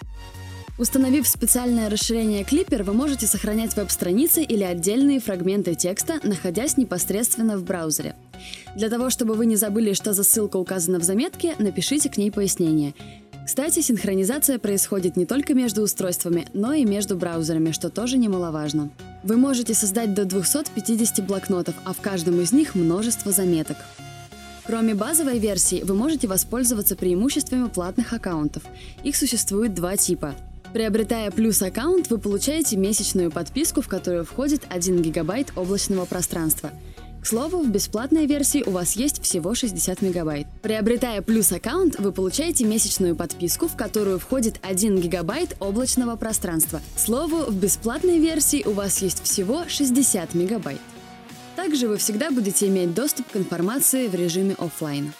Установив 0.77 1.25
специальное 1.29 1.89
расширение 1.89 2.43
Clipper, 2.43 2.83
вы 2.83 2.91
можете 2.91 3.25
сохранять 3.25 3.73
веб-страницы 3.77 4.43
или 4.43 4.63
отдельные 4.63 5.21
фрагменты 5.21 5.75
текста, 5.75 6.19
находясь 6.23 6.75
непосредственно 6.75 7.55
в 7.55 7.63
браузере. 7.63 8.17
Для 8.75 8.89
того, 8.89 9.09
чтобы 9.09 9.35
вы 9.35 9.45
не 9.45 9.55
забыли, 9.55 9.93
что 9.93 10.11
за 10.11 10.25
ссылка 10.25 10.57
указана 10.57 10.99
в 10.99 11.03
заметке, 11.03 11.55
напишите 11.57 12.09
к 12.09 12.17
ней 12.17 12.29
пояснение. 12.29 12.93
Кстати, 13.45 13.79
синхронизация 13.79 14.59
происходит 14.59 15.15
не 15.15 15.25
только 15.25 15.53
между 15.53 15.83
устройствами, 15.83 16.47
но 16.53 16.73
и 16.73 16.83
между 16.83 17.15
браузерами, 17.15 17.71
что 17.71 17.89
тоже 17.89 18.17
немаловажно. 18.17 18.89
Вы 19.23 19.37
можете 19.37 19.73
создать 19.73 20.13
до 20.13 20.25
250 20.25 21.25
блокнотов, 21.25 21.75
а 21.85 21.93
в 21.93 22.01
каждом 22.01 22.41
из 22.41 22.51
них 22.51 22.75
множество 22.75 23.31
заметок. 23.31 23.77
Кроме 24.63 24.93
базовой 24.93 25.39
версии, 25.39 25.81
вы 25.83 25.95
можете 25.95 26.27
воспользоваться 26.27 26.95
преимуществами 26.95 27.67
платных 27.67 28.13
аккаунтов. 28.13 28.63
Их 29.03 29.15
существует 29.15 29.73
два 29.73 29.97
типа. 29.97 30.35
Приобретая 30.71 31.31
плюс 31.31 31.61
аккаунт, 31.61 32.09
вы 32.09 32.17
получаете 32.17 32.77
месячную 32.77 33.31
подписку, 33.31 33.81
в 33.81 33.87
которую 33.87 34.23
входит 34.23 34.63
1 34.69 35.01
гигабайт 35.01 35.51
облачного 35.55 36.05
пространства. 36.05 36.71
К 37.21 37.27
слову, 37.27 37.61
в 37.61 37.69
бесплатной 37.69 38.25
версии 38.25 38.63
у 38.65 38.71
вас 38.71 38.95
есть 38.95 39.21
всего 39.21 39.53
60 39.53 40.01
мегабайт. 40.01 40.47
Приобретая 40.63 41.21
плюс 41.21 41.51
аккаунт, 41.51 41.99
вы 41.99 42.11
получаете 42.11 42.65
месячную 42.65 43.15
подписку, 43.15 43.67
в 43.67 43.75
которую 43.75 44.17
входит 44.17 44.59
1 44.63 44.99
гигабайт 44.99 45.55
облачного 45.59 46.15
пространства. 46.15 46.81
К 46.95 46.99
слову, 46.99 47.45
в 47.51 47.55
бесплатной 47.55 48.17
версии 48.17 48.63
у 48.65 48.71
вас 48.71 49.01
есть 49.03 49.23
всего 49.23 49.65
60 49.67 50.33
мегабайт. 50.33 50.79
Также 51.61 51.87
вы 51.87 51.97
всегда 51.97 52.31
будете 52.31 52.67
иметь 52.69 52.95
доступ 52.95 53.27
к 53.29 53.35
информации 53.35 54.07
в 54.07 54.15
режиме 54.15 54.55
офлайн. 54.57 55.13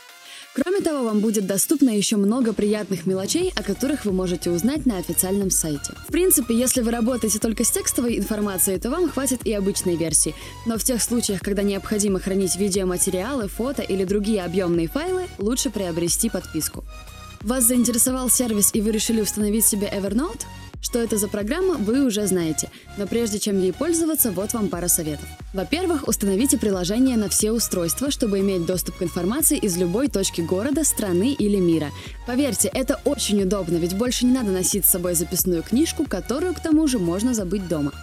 Кроме 0.55 0.81
того, 0.81 1.05
вам 1.05 1.19
будет 1.19 1.45
доступно 1.45 1.91
еще 1.91 2.17
много 2.17 2.51
приятных 2.51 3.05
мелочей, 3.05 3.53
о 3.55 3.62
которых 3.62 4.05
вы 4.05 4.12
можете 4.12 4.50
узнать 4.50 4.88
на 4.88 4.98
официальном 4.98 5.51
сайте. 5.51 5.93
В 6.07 6.12
принципе, 6.12 6.55
если 6.55 6.81
вы 6.81 6.89
работаете 6.89 7.38
только 7.38 7.63
с 7.63 7.69
текстовой 7.69 8.17
информацией, 8.17 8.79
то 8.79 8.89
вам 8.89 9.07
хватит 9.07 9.45
и 9.45 9.53
обычной 9.53 9.98
версии. 9.98 10.33
Но 10.65 10.79
в 10.79 10.83
тех 10.83 11.03
случаях, 11.03 11.41
когда 11.41 11.62
необходимо 11.62 12.19
хранить 12.19 12.55
видеоматериалы, 12.55 13.48
фото 13.48 13.83
или 13.83 14.03
другие 14.03 14.43
объемные 14.43 14.88
файлы, 14.88 15.27
лучше 15.38 15.69
приобрести 15.69 16.31
подписку. 16.31 16.83
Вас 17.41 17.65
заинтересовал 17.65 18.31
сервис 18.31 18.71
и 18.74 18.81
вы 18.81 18.89
решили 18.91 19.21
установить 19.21 19.67
себе 19.67 19.88
Evernote? 19.88 20.41
Что 20.82 21.00
это 21.00 21.18
за 21.18 21.28
программа, 21.28 21.76
вы 21.76 22.04
уже 22.04 22.26
знаете. 22.26 22.70
Но 22.98 23.06
прежде 23.06 23.40
чем 23.40 23.60
ей 23.60 23.72
пользоваться, 23.72 24.32
вот 24.32 24.54
вам 24.54 24.68
пара 24.68 24.88
советов. 24.88 25.28
Во-первых, 25.54 26.08
установите 26.08 26.58
приложение 26.58 27.18
на 27.18 27.30
все 27.30 27.52
устройства, 27.52 28.10
чтобы 28.10 28.40
иметь 28.40 28.66
доступ 28.66 28.98
к 28.98 29.04
информации 29.04 29.58
из 29.58 29.78
любой 29.78 30.08
точки 30.08 30.42
города, 30.42 30.84
страны 30.84 31.34
или 31.34 31.58
мира. 31.58 31.92
Поверьте, 32.26 32.68
это 32.74 33.00
очень 33.06 33.44
удобно, 33.44 33.78
ведь 33.78 33.96
больше 33.96 34.26
не 34.26 34.34
надо 34.34 34.52
носить 34.52 34.86
с 34.86 34.90
собой 34.90 35.14
записную 35.14 35.62
книжку, 35.62 36.06
которую, 36.06 36.56
к 36.56 36.60
тому 36.60 36.88
же, 36.88 36.98
можно 36.98 37.34
забыть 37.34 37.68
дома. 37.68 37.94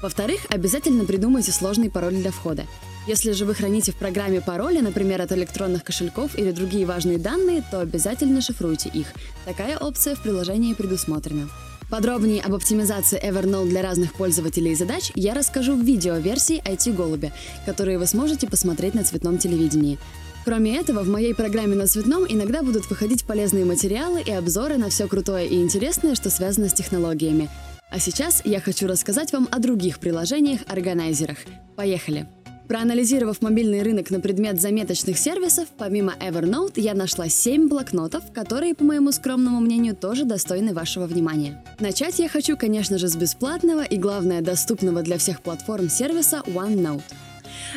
Во-вторых, 0.00 0.40
обязательно 0.48 1.04
придумайте 1.04 1.52
сложный 1.52 1.90
пароль 1.90 2.14
для 2.14 2.32
входа. 2.32 2.66
Если 3.06 3.32
же 3.32 3.44
вы 3.44 3.54
храните 3.54 3.92
в 3.92 3.96
программе 3.96 4.40
пароли, 4.40 4.80
например, 4.80 5.20
от 5.20 5.32
электронных 5.32 5.84
кошельков 5.84 6.38
или 6.38 6.52
другие 6.52 6.86
важные 6.86 7.18
данные, 7.18 7.64
то 7.70 7.80
обязательно 7.80 8.40
шифруйте 8.40 8.88
их. 8.88 9.08
Такая 9.44 9.76
опция 9.76 10.14
в 10.14 10.22
приложении 10.22 10.72
предусмотрена. 10.72 11.48
Подробнее 11.92 12.40
об 12.40 12.54
оптимизации 12.54 13.22
Evernote 13.22 13.68
для 13.68 13.82
разных 13.82 14.14
пользователей 14.14 14.72
и 14.72 14.74
задач 14.74 15.12
я 15.14 15.34
расскажу 15.34 15.76
в 15.76 15.82
видео-версии 15.82 16.62
IT-голубя, 16.66 17.32
которые 17.66 17.98
вы 17.98 18.06
сможете 18.06 18.48
посмотреть 18.48 18.94
на 18.94 19.04
цветном 19.04 19.36
телевидении. 19.36 19.98
Кроме 20.46 20.78
этого, 20.78 21.02
в 21.02 21.08
моей 21.10 21.34
программе 21.34 21.76
на 21.76 21.86
цветном 21.86 22.24
иногда 22.26 22.62
будут 22.62 22.88
выходить 22.88 23.26
полезные 23.26 23.66
материалы 23.66 24.22
и 24.22 24.30
обзоры 24.30 24.78
на 24.78 24.88
все 24.88 25.06
крутое 25.06 25.46
и 25.46 25.60
интересное, 25.60 26.14
что 26.14 26.30
связано 26.30 26.70
с 26.70 26.72
технологиями. 26.72 27.50
А 27.90 27.98
сейчас 27.98 28.40
я 28.46 28.60
хочу 28.62 28.86
рассказать 28.86 29.30
вам 29.34 29.46
о 29.50 29.58
других 29.58 29.98
приложениях-органайзерах. 29.98 31.40
Поехали! 31.76 32.26
Проанализировав 32.72 33.42
мобильный 33.42 33.82
рынок 33.82 34.10
на 34.10 34.18
предмет 34.18 34.58
заметочных 34.58 35.18
сервисов, 35.18 35.68
помимо 35.76 36.14
Evernote 36.18 36.80
я 36.80 36.94
нашла 36.94 37.28
7 37.28 37.68
блокнотов, 37.68 38.32
которые, 38.32 38.74
по 38.74 38.82
моему 38.82 39.12
скромному 39.12 39.60
мнению, 39.60 39.94
тоже 39.94 40.24
достойны 40.24 40.72
вашего 40.72 41.04
внимания. 41.04 41.62
Начать 41.80 42.18
я 42.18 42.30
хочу, 42.30 42.56
конечно 42.56 42.96
же, 42.96 43.08
с 43.08 43.14
бесплатного 43.14 43.82
и, 43.82 43.98
главное, 43.98 44.40
доступного 44.40 45.02
для 45.02 45.18
всех 45.18 45.42
платформ 45.42 45.90
сервиса 45.90 46.42
OneNote. 46.46 47.02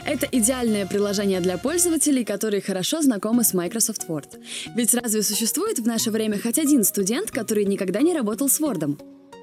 Это 0.06 0.30
идеальное 0.32 0.86
приложение 0.86 1.42
для 1.42 1.58
пользователей, 1.58 2.24
которые 2.24 2.62
хорошо 2.62 3.02
знакомы 3.02 3.44
с 3.44 3.54
Microsoft 3.54 4.08
Word. 4.08 4.42
Ведь 4.76 4.94
разве 4.94 5.24
существует 5.24 5.78
в 5.78 5.86
наше 5.86 6.10
время 6.10 6.40
хоть 6.40 6.58
один 6.58 6.86
студент, 6.86 7.32
который 7.32 7.66
никогда 7.66 8.02
не 8.02 8.14
работал 8.14 8.48
с 8.48 8.62
Word? 8.62 8.98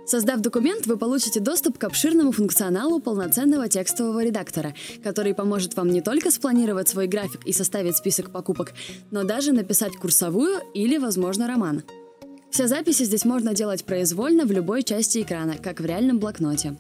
Создав 0.04 0.40
документ, 0.40 0.86
вы 0.86 0.96
получите 0.96 1.40
доступ 1.40 1.78
к 1.78 1.84
обширному 1.84 2.32
функционалу 2.32 3.00
полноценного 3.00 3.68
текстового 3.68 4.24
редактора, 4.24 4.74
который 5.02 5.34
поможет 5.34 5.76
вам 5.76 5.90
не 5.90 6.00
только 6.00 6.30
спланировать 6.30 6.88
свой 6.88 7.06
график 7.06 7.46
и 7.46 7.52
составить 7.52 7.96
список 7.96 8.30
покупок, 8.30 8.72
но 9.10 9.22
даже 9.22 9.52
написать 9.52 9.96
курсовую 9.96 10.60
или, 10.74 10.98
возможно, 10.98 11.46
роман. 11.46 11.82
Все 12.50 12.66
записи 12.66 13.04
здесь 13.04 13.24
можно 13.24 13.54
делать 13.54 13.84
произвольно 13.84 14.44
в 14.44 14.52
любой 14.52 14.82
части 14.82 15.22
экрана, 15.22 15.54
как 15.56 15.80
в 15.80 15.86
реальном 15.86 16.18
блокноте. 16.18 16.76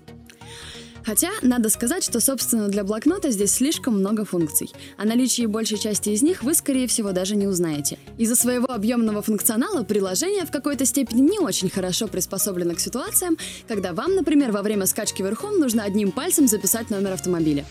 Хотя, 1.04 1.30
надо 1.42 1.68
сказать, 1.68 2.04
что, 2.04 2.20
собственно, 2.20 2.68
для 2.68 2.84
блокнота 2.84 3.30
здесь 3.30 3.52
слишком 3.52 3.98
много 3.98 4.24
функций. 4.24 4.70
О 4.96 5.04
наличии 5.04 5.46
большей 5.46 5.78
части 5.78 6.10
из 6.10 6.22
них 6.22 6.42
вы, 6.42 6.54
скорее 6.54 6.86
всего, 6.86 7.12
даже 7.12 7.36
не 7.36 7.46
узнаете. 7.46 7.98
Из-за 8.18 8.36
своего 8.36 8.70
объемного 8.70 9.22
функционала 9.22 9.82
приложение 9.82 10.44
в 10.44 10.50
какой-то 10.50 10.84
степени 10.84 11.22
не 11.22 11.38
очень 11.38 11.70
хорошо 11.70 12.08
приспособлено 12.08 12.74
к 12.74 12.80
ситуациям, 12.80 13.36
когда 13.68 13.92
вам, 13.92 14.14
например, 14.14 14.52
во 14.52 14.62
время 14.62 14.86
скачки 14.86 15.22
верхом 15.22 15.58
нужно 15.58 15.82
одним 15.84 16.12
пальцем 16.12 16.48
записать 16.48 16.90
номер 16.90 17.12
автомобиля. 17.12 17.64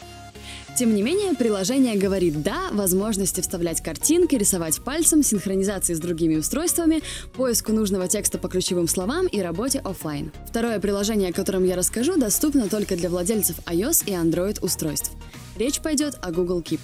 Тем 0.78 0.96
не 0.96 1.04
менее, 1.04 1.36
приложение 1.36 1.98
говорит 1.98 2.42
«да» 2.44 2.70
возможности 2.72 3.42
вставлять 3.42 3.82
картинки, 3.82 4.36
рисовать 4.36 4.82
пальцем, 4.82 5.22
синхронизации 5.22 5.94
с 5.94 6.00
другими 6.00 6.38
устройствами, 6.38 7.02
поиску 7.34 7.74
нужного 7.74 8.08
текста 8.08 8.38
по 8.38 8.48
ключевым 8.48 8.88
словам 8.88 9.28
и 9.28 9.42
работе 9.42 9.80
офлайн. 9.80 10.32
Второе 10.48 10.80
приложение, 10.80 11.30
о 11.30 11.34
котором 11.34 11.66
я 11.66 11.76
расскажу, 11.76 12.18
доступно 12.18 12.70
только 12.70 12.96
для 12.96 13.10
владельцев 13.10 13.58
iOS 13.66 14.06
и 14.08 14.12
Android 14.12 14.64
устройств. 14.64 15.12
Речь 15.58 15.82
пойдет 15.82 16.18
о 16.22 16.32
Google 16.32 16.62
Keep. 16.62 16.80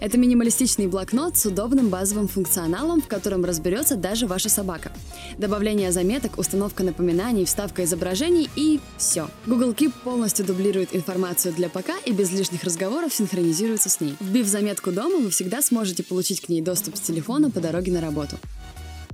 Это 0.00 0.18
минималистичный 0.18 0.86
блокнот 0.86 1.36
с 1.36 1.46
удобным 1.46 1.88
базовым 1.88 2.28
функционалом, 2.28 3.00
в 3.00 3.08
котором 3.08 3.44
разберется 3.44 3.96
даже 3.96 4.26
ваша 4.26 4.48
собака. 4.48 4.92
Добавление 5.38 5.92
заметок, 5.92 6.38
установка 6.38 6.82
напоминаний, 6.82 7.44
вставка 7.44 7.84
изображений 7.84 8.48
и 8.56 8.80
все. 8.98 9.28
Google 9.46 9.72
Keep 9.72 9.92
полностью 10.04 10.44
дублирует 10.44 10.94
информацию 10.94 11.54
для 11.54 11.68
ПК 11.68 11.90
и 12.04 12.12
без 12.12 12.30
лишних 12.30 12.64
разговоров 12.64 13.12
синхронизируется 13.12 13.88
с 13.88 14.00
ней. 14.00 14.16
Вбив 14.20 14.46
заметку 14.46 14.92
дома, 14.92 15.18
вы 15.18 15.30
всегда 15.30 15.62
сможете 15.62 16.02
получить 16.02 16.40
к 16.40 16.48
ней 16.48 16.60
доступ 16.60 16.96
с 16.96 17.00
телефона 17.00 17.50
по 17.50 17.60
дороге 17.60 17.92
на 17.92 18.00
работу. 18.00 18.36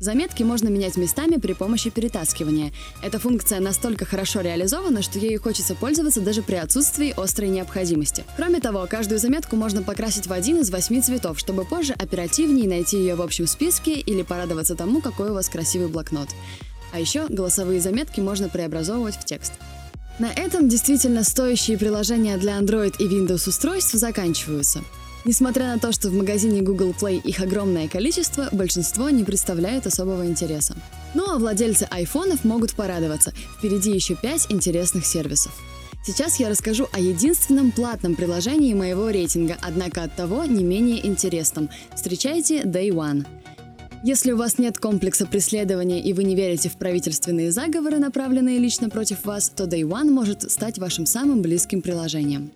Заметки 0.02 0.42
можно 0.42 0.66
менять 0.66 0.96
местами 0.96 1.36
при 1.36 1.52
помощи 1.52 1.88
перетаскивания. 1.88 2.72
Эта 3.04 3.20
функция 3.20 3.60
настолько 3.60 4.04
хорошо 4.04 4.40
реализована, 4.40 5.00
что 5.00 5.20
ею 5.20 5.40
хочется 5.40 5.76
пользоваться 5.76 6.20
даже 6.20 6.42
при 6.42 6.56
отсутствии 6.56 7.14
острой 7.16 7.50
необходимости. 7.50 8.24
Кроме 8.36 8.58
того, 8.58 8.84
каждую 8.90 9.20
заметку 9.20 9.54
можно 9.54 9.80
покрасить 9.80 10.26
в 10.26 10.32
один 10.32 10.58
из 10.58 10.70
восьми 10.70 11.00
цветов, 11.00 11.38
чтобы 11.38 11.64
позже 11.64 11.92
оперативнее 11.92 12.68
найти 12.68 12.96
ее 12.96 13.14
в 13.14 13.22
общем 13.22 13.46
списке 13.46 13.94
или 13.94 14.22
порадоваться 14.22 14.74
тому, 14.74 15.00
какой 15.00 15.30
у 15.30 15.34
вас 15.34 15.48
красивый 15.48 15.86
блокнот. 15.86 16.30
А 16.92 16.98
еще 16.98 17.28
голосовые 17.28 17.80
заметки 17.80 18.18
можно 18.18 18.48
преобразовывать 18.48 19.14
в 19.14 19.24
текст. 19.24 19.52
На 20.18 20.32
этом 20.32 20.68
действительно 20.68 21.22
стоящие 21.22 21.78
приложения 21.78 22.36
для 22.38 22.58
Android 22.58 22.96
и 22.98 23.06
Windows 23.06 23.48
устройств 23.48 23.92
заканчиваются. 23.92 24.82
Несмотря 25.24 25.68
на 25.68 25.78
то, 25.78 25.92
что 25.92 26.08
в 26.08 26.14
магазине 26.14 26.62
Google 26.62 26.94
Play 26.98 27.20
их 27.22 27.40
огромное 27.40 27.88
количество, 27.88 28.48
большинство 28.50 29.08
не 29.10 29.22
представляют 29.22 29.86
особого 29.86 30.26
интереса. 30.26 30.74
Ну 31.14 31.30
а 31.30 31.38
владельцы 31.38 31.86
айфонов 31.90 32.44
могут 32.44 32.74
порадоваться. 32.74 33.32
Впереди 33.58 33.92
еще 33.92 34.16
5 34.16 34.46
интересных 34.50 35.06
сервисов. 35.06 35.52
Сейчас 36.04 36.40
я 36.40 36.48
расскажу 36.48 36.88
о 36.92 36.98
единственном 36.98 37.70
платном 37.70 38.16
приложении 38.16 38.74
моего 38.74 39.10
рейтинга, 39.10 39.56
однако 39.62 40.02
от 40.02 40.16
того 40.16 40.44
не 40.44 40.64
менее 40.64 41.06
интересном. 41.06 41.70
Встречайте 41.94 42.62
Day 42.62 42.88
One. 42.88 43.24
Если 44.02 44.32
у 44.32 44.36
вас 44.36 44.58
нет 44.58 44.78
комплекса 44.78 45.26
преследования 45.26 46.02
и 46.02 46.12
вы 46.12 46.24
не 46.24 46.34
верите 46.34 46.68
в 46.68 46.76
правительственные 46.76 47.52
заговоры, 47.52 47.98
направленные 47.98 48.58
лично 48.58 48.90
против 48.90 49.24
вас, 49.24 49.48
то 49.50 49.64
Day 49.64 49.82
One 49.82 50.10
может 50.10 50.50
стать 50.50 50.78
вашим 50.78 51.06
самым 51.06 51.40
близким 51.40 51.80
приложением. 51.80 52.50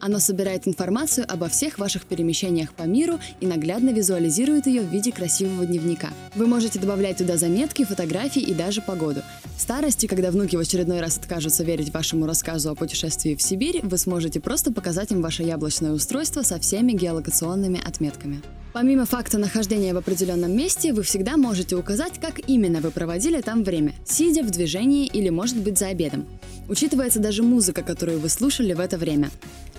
Оно 0.00 0.18
собирает 0.18 0.66
информацию 0.66 1.26
обо 1.28 1.48
всех 1.48 1.78
ваших 1.78 2.06
перемещениях 2.06 2.72
по 2.72 2.84
миру 2.84 3.18
и 3.40 3.46
наглядно 3.46 3.90
визуализирует 3.90 4.66
ее 4.66 4.80
в 4.80 4.90
виде 4.90 5.12
красивого 5.12 5.66
дневника. 5.66 6.08
Вы 6.34 6.46
можете 6.46 6.78
добавлять 6.78 7.18
туда 7.18 7.36
заметки, 7.36 7.84
фотографии 7.84 8.40
и 8.40 8.54
даже 8.54 8.80
погоду. 8.80 9.20
В 9.56 9.60
старости, 9.60 10.06
когда 10.06 10.30
внуки 10.30 10.56
в 10.56 10.60
очередной 10.60 11.00
раз 11.00 11.18
откажутся 11.18 11.64
верить 11.64 11.92
вашему 11.92 12.26
рассказу 12.26 12.70
о 12.70 12.74
путешествии 12.74 13.34
в 13.34 13.42
Сибирь, 13.42 13.80
вы 13.82 13.98
сможете 13.98 14.40
просто 14.40 14.72
показать 14.72 15.12
им 15.12 15.20
ваше 15.20 15.42
яблочное 15.42 15.92
устройство 15.92 16.42
со 16.42 16.58
всеми 16.58 16.92
геолокационными 16.92 17.80
отметками. 17.86 18.40
Помимо 18.72 19.04
факта 19.04 19.36
нахождения 19.36 19.92
в 19.92 19.96
определенном 19.96 20.56
месте, 20.56 20.92
вы 20.92 21.02
всегда 21.02 21.36
можете 21.36 21.74
указать, 21.74 22.20
как 22.20 22.48
именно 22.48 22.80
вы 22.80 22.92
проводили 22.92 23.40
там 23.40 23.64
время, 23.64 23.94
сидя 24.06 24.44
в 24.44 24.50
движении 24.50 25.06
или, 25.06 25.28
может 25.28 25.56
быть, 25.56 25.76
за 25.76 25.88
обедом. 25.88 26.24
Учитывается 26.68 27.18
даже 27.18 27.42
музыка, 27.42 27.82
которую 27.82 28.20
вы 28.20 28.28
слушали 28.28 28.72
в 28.72 28.78
это 28.78 28.96
время. 28.96 29.30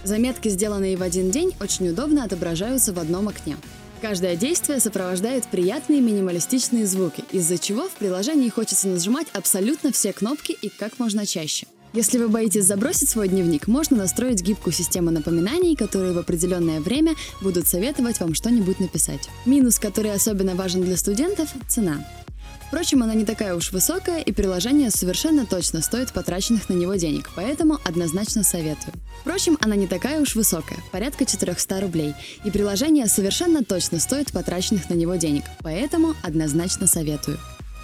Заметки, 0.03 0.49
сделанные 0.49 0.97
в 0.97 1.03
один 1.03 1.31
день, 1.31 1.53
очень 1.59 1.89
удобно 1.89 2.23
отображаются 2.23 2.93
в 2.93 2.99
одном 2.99 3.27
окне. 3.27 3.57
Каждое 4.01 4.35
действие 4.35 4.79
сопровождает 4.79 5.45
приятные 5.45 6.01
минималистичные 6.01 6.87
звуки, 6.87 7.23
из-за 7.31 7.59
чего 7.59 7.87
в 7.87 7.91
приложении 7.91 8.49
хочется 8.49 8.87
нажимать 8.87 9.27
абсолютно 9.33 9.91
все 9.91 10.11
кнопки 10.11 10.57
и 10.59 10.69
как 10.69 10.97
можно 10.97 11.25
чаще. 11.25 11.67
Если 11.93 12.17
вы 12.17 12.29
боитесь 12.29 12.65
забросить 12.65 13.09
свой 13.09 13.27
дневник, 13.27 13.67
можно 13.67 13.97
настроить 13.97 14.41
гибкую 14.41 14.73
систему 14.73 15.11
напоминаний, 15.11 15.75
которые 15.75 16.13
в 16.13 16.17
определенное 16.17 16.79
время 16.79 17.15
будут 17.41 17.67
советовать 17.67 18.19
вам 18.21 18.33
что-нибудь 18.33 18.79
написать. 18.79 19.29
Минус, 19.45 19.77
который 19.77 20.13
особенно 20.13 20.55
важен 20.55 20.81
для 20.81 20.95
студентов– 20.95 21.49
цена. 21.67 22.03
Впрочем, 22.71 23.03
она 23.03 23.13
не 23.15 23.25
такая 23.25 23.53
уж 23.53 23.73
высокая, 23.73 24.21
и 24.21 24.31
приложение 24.31 24.91
совершенно 24.91 25.45
точно 25.45 25.81
стоит 25.81 26.13
потраченных 26.13 26.69
на 26.69 26.73
него 26.73 26.95
денег, 26.95 27.29
поэтому 27.36 27.77
однозначно 27.84 28.43
советую. 28.43 28.93
Впрочем, 29.19 29.57
она 29.60 29.75
не 29.75 29.88
такая 29.88 30.21
уж 30.21 30.36
высокая, 30.36 30.77
порядка 30.89 31.25
400 31.25 31.81
рублей, 31.81 32.13
и 32.45 32.49
приложение 32.49 33.07
совершенно 33.07 33.65
точно 33.65 33.99
стоит 33.99 34.31
потраченных 34.31 34.89
на 34.89 34.93
него 34.93 35.15
денег, 35.15 35.43
поэтому 35.60 36.15
однозначно 36.23 36.88
советую. 36.88 37.39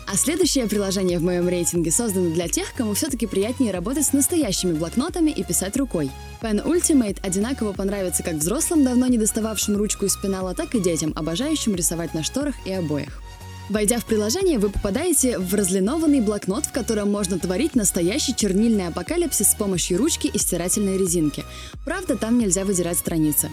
А 0.10 0.15
следующее 0.15 0.67
приложение 0.67 1.19
в 1.19 1.23
моем 1.23 1.50
рейтинге 1.50 1.91
создано 1.91 2.34
для 2.34 2.47
тех, 2.47 2.73
кому 2.73 2.93
все-таки 2.93 3.28
приятнее 3.28 3.73
работать 3.73 4.06
с 4.06 4.13
настоящими 4.13 4.71
блокнотами 4.71 5.32
и 5.32 5.43
писать 5.43 5.76
рукой. 5.76 6.10
Pen 6.41 6.65
Ultimate 6.65 7.19
одинаково 7.23 7.73
понравится 7.73 8.23
как 8.23 8.36
взрослым, 8.36 8.86
давно 8.86 9.08
не 9.08 9.17
достававшим 9.17 9.76
ручку 9.76 10.06
из 10.06 10.15
пенала, 10.15 10.56
так 10.56 10.76
и 10.76 10.80
детям, 10.80 11.12
обожающим 11.13 11.76
рисовать 11.76 12.13
на 12.13 12.23
шторах 12.23 12.56
и 12.65 12.71
обоях. 12.71 13.21
Войдя 13.69 13.99
в 13.99 14.06
приложение, 14.06 14.60
вы 14.60 14.69
попадаете 14.69 15.38
в 15.38 15.53
разлинованный 15.53 16.21
блокнот, 16.21 16.65
в 16.65 16.71
котором 16.71 17.12
можно 17.12 17.38
творить 17.38 17.75
настоящий 17.75 18.34
чернильный 18.34 18.88
апокалипсис 18.88 19.51
с 19.51 19.56
помощью 19.56 19.97
ручки 19.97 20.27
и 20.27 20.38
стирательной 20.38 20.97
резинки. 20.97 21.43
Правда, 21.84 22.15
там 22.15 22.38
нельзя 22.38 22.63
выдирать 22.63 22.97
страницы. 22.97 23.49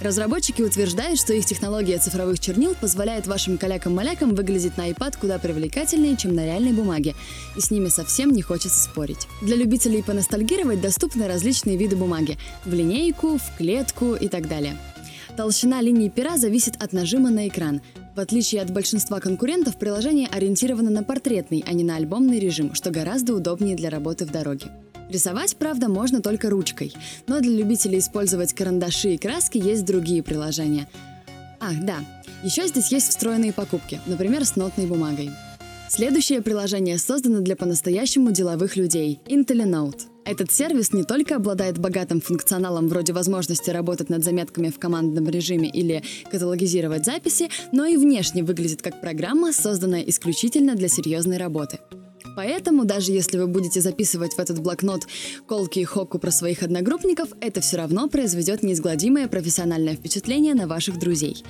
Разработчики 0.00 0.62
утверждают, 0.62 1.18
что 1.18 1.32
их 1.32 1.44
технология 1.44 1.98
цифровых 1.98 2.38
чернил 2.38 2.76
позволяет 2.80 3.26
вашим 3.26 3.58
калякам-малякам 3.58 4.36
выглядеть 4.36 4.76
на 4.76 4.88
iPad 4.90 5.16
куда 5.20 5.38
привлекательнее, 5.38 6.16
чем 6.16 6.36
на 6.36 6.44
реальной 6.44 6.72
бумаге, 6.72 7.16
и 7.56 7.60
с 7.60 7.72
ними 7.72 7.88
совсем 7.88 8.30
не 8.30 8.42
хочется 8.42 8.80
спорить. 8.80 9.26
Для 9.42 9.56
любителей 9.56 10.04
поностальгировать 10.04 10.80
доступны 10.80 11.26
различные 11.26 11.76
виды 11.76 11.96
бумаги– 11.96 12.38
в 12.64 12.72
линейку, 12.72 13.38
в 13.38 13.56
клетку 13.56 14.14
и 14.14 14.28
так 14.28 14.46
далее. 14.46 14.76
Толщина 15.38 15.80
линии 15.80 16.08
пера 16.08 16.36
зависит 16.36 16.74
от 16.82 16.92
нажима 16.92 17.30
на 17.30 17.46
экран. 17.46 17.80
В 18.16 18.18
отличие 18.18 18.60
от 18.60 18.72
большинства 18.72 19.20
конкурентов, 19.20 19.78
приложение 19.78 20.26
ориентировано 20.26 20.90
на 20.90 21.04
портретный, 21.04 21.62
а 21.64 21.72
не 21.74 21.84
на 21.84 21.94
альбомный 21.94 22.40
режим, 22.40 22.74
что 22.74 22.90
гораздо 22.90 23.34
удобнее 23.34 23.76
для 23.76 23.88
работы 23.88 24.26
в 24.26 24.32
дороге. 24.32 24.66
Рисовать, 25.08 25.54
правда, 25.54 25.88
можно 25.88 26.22
только 26.22 26.50
ручкой, 26.50 26.92
но 27.28 27.38
для 27.38 27.52
любителей 27.52 28.00
использовать 28.00 28.52
карандаши 28.52 29.14
и 29.14 29.16
краски 29.16 29.58
есть 29.58 29.84
другие 29.84 30.24
приложения. 30.24 30.88
Ах, 31.60 31.84
да, 31.84 31.98
еще 32.42 32.66
здесь 32.66 32.90
есть 32.90 33.08
встроенные 33.10 33.52
покупки, 33.52 34.00
например, 34.06 34.44
с 34.44 34.56
нотной 34.56 34.86
бумагой. 34.86 35.30
Следующее 35.88 36.42
приложение 36.42 36.98
создано 36.98 37.42
для 37.42 37.54
по-настоящему 37.54 38.32
деловых 38.32 38.74
людей– 38.74 39.20
IntelliNote. 39.26 40.00
Этот 40.28 40.52
сервис 40.52 40.92
не 40.92 41.04
только 41.04 41.36
обладает 41.36 41.78
богатым 41.78 42.20
функционалом 42.20 42.88
вроде 42.88 43.14
возможности 43.14 43.70
работать 43.70 44.10
над 44.10 44.22
заметками 44.22 44.68
в 44.68 44.78
командном 44.78 45.26
режиме 45.30 45.70
или 45.70 46.02
каталогизировать 46.30 47.06
записи, 47.06 47.48
но 47.72 47.86
и 47.86 47.96
внешне 47.96 48.42
выглядит 48.44 48.82
как 48.82 49.00
программа, 49.00 49.54
созданная 49.54 50.02
исключительно 50.02 50.74
для 50.74 50.88
серьезной 50.88 51.38
работы. 51.38 51.78
Поэтому, 52.38 52.84
даже 52.84 53.10
если 53.10 53.36
вы 53.36 53.48
будете 53.48 53.80
записывать 53.80 54.34
в 54.34 54.38
этот 54.38 54.60
блокнот 54.60 55.08
колки 55.48 55.80
и 55.80 55.84
хоку 55.84 56.20
про 56.20 56.30
своих 56.30 56.62
одногруппников, 56.62 57.30
это 57.40 57.60
все 57.60 57.78
равно 57.78 58.08
произведет 58.08 58.62
неизгладимое 58.62 59.26
профессиональное 59.26 59.96
впечатление 59.96 60.54
на 60.54 60.68
ваших 60.68 61.00
друзей. 61.00 61.42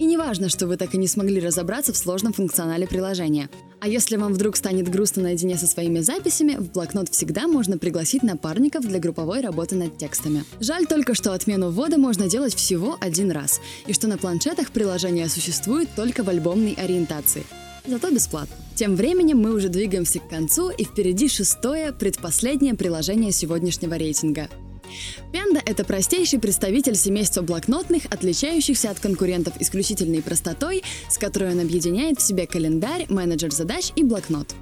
И 0.00 0.04
не 0.04 0.16
важно, 0.16 0.48
что 0.48 0.66
вы 0.66 0.76
так 0.76 0.92
и 0.92 0.98
не 0.98 1.06
смогли 1.06 1.38
разобраться 1.38 1.92
в 1.92 1.96
сложном 1.96 2.32
функционале 2.32 2.88
приложения. 2.88 3.48
А 3.78 3.86
если 3.86 4.16
вам 4.16 4.34
вдруг 4.34 4.56
станет 4.56 4.88
грустно 4.88 5.22
наедине 5.22 5.56
со 5.56 5.68
своими 5.68 6.00
записями, 6.00 6.56
в 6.56 6.72
блокнот 6.72 7.10
всегда 7.10 7.46
можно 7.46 7.78
пригласить 7.78 8.24
напарников 8.24 8.88
для 8.88 8.98
групповой 8.98 9.40
работы 9.40 9.76
над 9.76 9.98
текстами. 9.98 10.44
Жаль 10.58 10.86
только, 10.86 11.14
что 11.14 11.32
отмену 11.32 11.70
ввода 11.70 11.96
можно 11.96 12.28
делать 12.28 12.56
всего 12.56 12.96
один 13.00 13.30
раз, 13.30 13.60
и 13.86 13.92
что 13.92 14.08
на 14.08 14.18
планшетах 14.18 14.72
приложение 14.72 15.28
существует 15.28 15.88
только 15.94 16.24
в 16.24 16.28
альбомной 16.28 16.72
ориентации. 16.72 17.44
Зато 17.86 18.10
бесплатно. 18.10 18.63
Тем 18.74 18.96
временем 18.96 19.38
мы 19.38 19.54
уже 19.54 19.68
двигаемся 19.68 20.18
к 20.18 20.28
концу, 20.28 20.70
и 20.70 20.84
впереди 20.84 21.28
шестое, 21.28 21.92
предпоследнее 21.92 22.74
приложение 22.74 23.30
сегодняшнего 23.30 23.94
рейтинга 23.94 24.48
Panda— 25.32 25.60
это 25.66 25.84
простейший 25.84 26.38
представитель 26.38 26.94
семейства 26.94 27.42
блокнотных, 27.42 28.04
отличающихся 28.06 28.90
от 28.90 29.00
конкурентов 29.00 29.54
исключительной 29.60 30.22
простотой, 30.22 30.82
с 31.08 31.18
которой 31.18 31.52
он 31.52 31.60
объединяет 31.60 32.20
в 32.20 32.22
себе 32.22 32.46
календарь, 32.46 33.06
менеджер 33.08 33.52
задач 33.52 33.92
и 33.96 34.04
блокнот. 34.04 34.54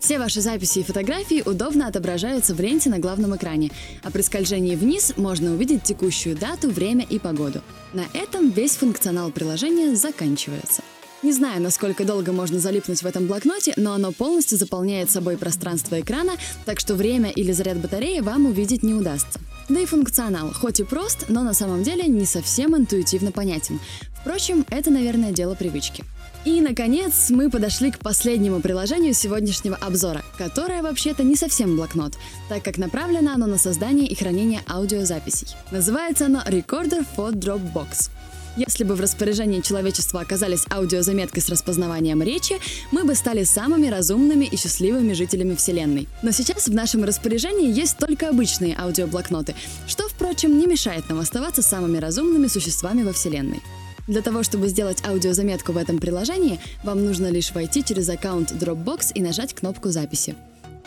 Все 0.00 0.18
ваши 0.18 0.40
записи 0.40 0.80
и 0.80 0.84
фотографии 0.84 1.42
удобно 1.44 1.88
отображаются 1.88 2.54
в 2.54 2.60
ленте 2.60 2.88
на 2.88 2.98
главном 2.98 3.34
экране, 3.36 3.70
а 4.02 4.10
при 4.10 4.22
скольжении 4.22 4.76
вниз 4.76 5.14
можно 5.16 5.52
увидеть 5.52 5.82
текущую 5.82 6.36
дату, 6.36 6.70
время 6.70 7.04
и 7.08 7.18
погоду. 7.18 7.62
На 7.92 8.04
этом 8.14 8.50
весь 8.50 8.76
функционал 8.76 9.30
приложения 9.32 9.96
заканчивается. 9.96 10.82
Не 11.20 11.32
знаю, 11.32 11.60
насколько 11.60 12.04
долго 12.04 12.30
можно 12.30 12.60
залипнуть 12.60 13.02
в 13.02 13.06
этом 13.06 13.26
блокноте, 13.26 13.72
но 13.76 13.92
оно 13.92 14.12
полностью 14.12 14.56
заполняет 14.56 15.10
собой 15.10 15.36
пространство 15.36 16.00
экрана, 16.00 16.34
так 16.64 16.78
что 16.78 16.94
время 16.94 17.30
или 17.30 17.50
заряд 17.50 17.78
батареи 17.78 18.20
вам 18.20 18.46
увидеть 18.46 18.84
не 18.84 18.94
удастся. 18.94 19.40
Да 19.68 19.80
и 19.80 19.84
функционал, 19.86 20.52
хоть 20.52 20.78
и 20.78 20.84
прост, 20.84 21.24
но 21.28 21.42
на 21.42 21.54
самом 21.54 21.82
деле 21.82 22.04
не 22.06 22.24
совсем 22.24 22.76
интуитивно 22.76 23.32
понятен. 23.32 23.80
Впрочем, 24.20 24.64
это, 24.70 24.90
наверное, 24.90 25.32
дело 25.32 25.56
привычки. 25.56 26.04
И, 26.44 26.60
наконец, 26.60 27.30
мы 27.30 27.50
подошли 27.50 27.90
к 27.90 27.98
последнему 27.98 28.60
приложению 28.60 29.12
сегодняшнего 29.12 29.74
обзора, 29.74 30.24
которое 30.38 30.82
вообще-то 30.82 31.24
не 31.24 31.34
совсем 31.34 31.74
блокнот, 31.76 32.14
так 32.48 32.62
как 32.62 32.78
направлено 32.78 33.32
оно 33.32 33.46
на 33.46 33.58
создание 33.58 34.06
и 34.06 34.14
хранение 34.14 34.62
аудиозаписей. 34.68 35.48
Называется 35.72 36.26
оно 36.26 36.42
Recorder 36.46 37.04
for 37.16 37.32
Dropbox. 37.32 38.10
Если 38.58 38.82
бы 38.82 38.96
в 38.96 39.00
распоряжении 39.00 39.60
человечества 39.60 40.20
оказались 40.20 40.66
аудиозаметки 40.68 41.38
с 41.38 41.48
распознаванием 41.48 42.20
речи, 42.20 42.56
мы 42.90 43.04
бы 43.04 43.14
стали 43.14 43.44
самыми 43.44 43.86
разумными 43.86 44.46
и 44.46 44.56
счастливыми 44.56 45.12
жителями 45.12 45.54
Вселенной. 45.54 46.08
Но 46.22 46.32
сейчас 46.32 46.66
в 46.66 46.74
нашем 46.74 47.04
распоряжении 47.04 47.72
есть 47.72 47.98
только 47.98 48.28
обычные 48.28 48.76
аудиоблокноты, 48.76 49.54
что, 49.86 50.08
впрочем, 50.08 50.58
не 50.58 50.66
мешает 50.66 51.08
нам 51.08 51.20
оставаться 51.20 51.62
самыми 51.62 51.98
разумными 51.98 52.48
существами 52.48 53.04
во 53.04 53.12
Вселенной. 53.12 53.62
Для 54.08 54.22
того, 54.22 54.42
чтобы 54.42 54.66
сделать 54.66 55.04
аудиозаметку 55.06 55.70
в 55.70 55.76
этом 55.76 56.00
приложении, 56.00 56.58
вам 56.82 57.04
нужно 57.04 57.28
лишь 57.30 57.52
войти 57.52 57.84
через 57.84 58.08
аккаунт 58.08 58.50
Dropbox 58.50 59.12
и 59.14 59.20
нажать 59.20 59.54
кнопку 59.54 59.90
записи. 59.90 60.34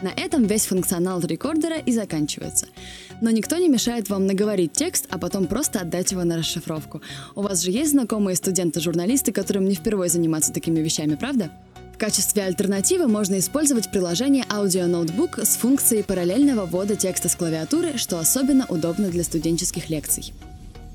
На 0.02 0.10
этом 0.10 0.46
весь 0.46 0.66
функционал 0.66 1.22
рекордера 1.22 1.78
и 1.78 1.94
заканчивается. 1.94 2.68
Но 3.22 3.30
никто 3.30 3.58
не 3.58 3.70
мешает 3.70 4.10
вам 4.10 4.26
наговорить 4.26 4.74
текст, 4.74 5.06
а 5.10 5.18
потом 5.20 5.46
просто 5.46 5.80
отдать 5.80 6.12
его 6.12 6.24
на 6.24 6.38
расшифровку. 6.38 7.02
У 7.36 7.42
вас 7.42 7.62
же 7.62 7.72
есть 7.72 7.92
знакомые 7.92 8.36
студенты-журналисты, 8.36 9.32
которым 9.32 9.66
не 9.66 9.76
впервые 9.76 10.10
заниматься 10.10 10.52
такими 10.52 10.80
вещами, 10.80 11.16
правда? 11.16 11.52
В 11.94 11.98
качестве 12.00 12.44
альтернативы 12.44 13.08
можно 13.08 13.38
использовать 13.38 13.92
приложение 13.92 14.44
Audio 14.50 14.90
Notebook 14.90 15.46
с 15.46 15.56
функцией 15.56 16.04
параллельного 16.04 16.66
ввода 16.66 16.96
текста 16.96 17.30
с 17.30 17.36
клавиатуры, 17.36 17.98
что 17.98 18.20
особенно 18.20 18.66
удобно 18.68 19.10
для 19.10 19.24
студенческих 19.24 19.92
лекций. 19.92 20.34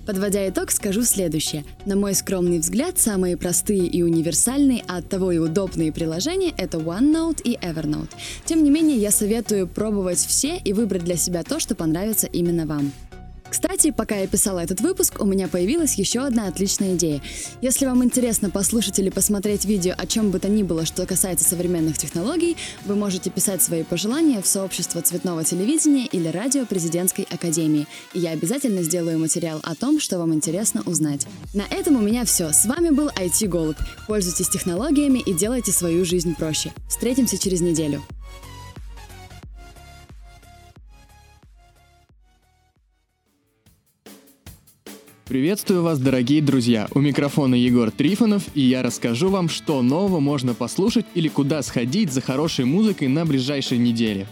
Подводя 0.06 0.48
итог, 0.48 0.70
скажу 0.70 1.02
следующее. 1.02 1.64
На 1.84 1.96
мой 1.96 2.14
скромный 2.14 2.60
взгляд, 2.60 2.98
самые 2.98 3.36
простые 3.36 3.86
и 3.86 4.02
универсальные, 4.02 4.84
а 4.86 4.98
оттого 4.98 5.32
и 5.32 5.38
удобные 5.38 5.92
приложения— 5.92 6.54
это 6.56 6.78
OneNote 6.78 7.42
и 7.42 7.56
Evernote. 7.56 8.10
Тем 8.44 8.62
не 8.62 8.70
менее, 8.70 8.96
я 8.96 9.10
советую 9.10 9.66
пробовать 9.66 10.18
все 10.18 10.58
и 10.58 10.72
выбрать 10.72 11.04
для 11.04 11.16
себя 11.16 11.42
то, 11.42 11.58
что 11.58 11.74
понравится 11.74 12.28
именно 12.28 12.66
вам. 12.66 12.92
Кстати, 13.50 13.90
пока 13.90 14.16
я 14.16 14.26
писала 14.26 14.60
этот 14.60 14.80
выпуск, 14.80 15.20
у 15.20 15.24
меня 15.24 15.48
появилась 15.48 15.94
еще 15.94 16.20
одна 16.20 16.48
отличная 16.48 16.94
идея. 16.94 17.22
Если 17.60 17.86
вам 17.86 18.04
интересно 18.04 18.50
послушать 18.50 18.98
или 18.98 19.10
посмотреть 19.10 19.64
видео 19.64 19.94
о 19.96 20.06
чем 20.06 20.30
бы 20.30 20.38
то 20.38 20.48
ни 20.48 20.62
было, 20.62 20.84
что 20.84 21.06
касается 21.06 21.48
современных 21.48 21.98
технологий, 21.98 22.56
вы 22.84 22.96
можете 22.96 23.30
писать 23.30 23.62
свои 23.62 23.82
пожелания 23.82 24.40
в 24.42 24.46
сообщество 24.46 25.02
цветного 25.02 25.44
телевидения 25.44 26.06
или 26.06 26.28
радио 26.28 26.66
президентской 26.66 27.26
академии. 27.30 27.86
И 28.14 28.20
я 28.20 28.30
обязательно 28.30 28.82
сделаю 28.82 29.18
материал 29.18 29.60
о 29.62 29.74
том, 29.74 30.00
что 30.00 30.18
вам 30.18 30.34
интересно 30.34 30.82
узнать. 30.86 31.26
На 31.54 31.62
этом 31.70 31.96
у 31.96 32.00
меня 32.00 32.24
все. 32.24 32.52
С 32.52 32.66
вами 32.66 32.90
был 32.90 33.08
IT 33.08 33.46
Голубь. 33.46 33.76
Пользуйтесь 34.06 34.48
технологиями 34.48 35.18
и 35.18 35.32
делайте 35.32 35.72
свою 35.72 36.04
жизнь 36.04 36.34
проще. 36.34 36.72
Встретимся 36.88 37.38
через 37.38 37.60
неделю. 37.60 38.02
Приветствую 45.28 45.82
вас, 45.82 45.98
дорогие 45.98 46.40
друзья! 46.40 46.86
У 46.94 47.00
микрофона 47.00 47.56
Егор 47.56 47.90
Трифонов, 47.90 48.44
и 48.54 48.60
я 48.60 48.84
расскажу 48.84 49.28
вам, 49.28 49.48
что 49.48 49.82
нового 49.82 50.20
можно 50.20 50.54
послушать 50.54 51.04
или 51.14 51.26
куда 51.26 51.62
сходить 51.62 52.12
за 52.12 52.20
хорошей 52.20 52.64
музыкой 52.64 53.08
на 53.08 53.26
ближайшей 53.26 53.78
неделе. 53.78 54.28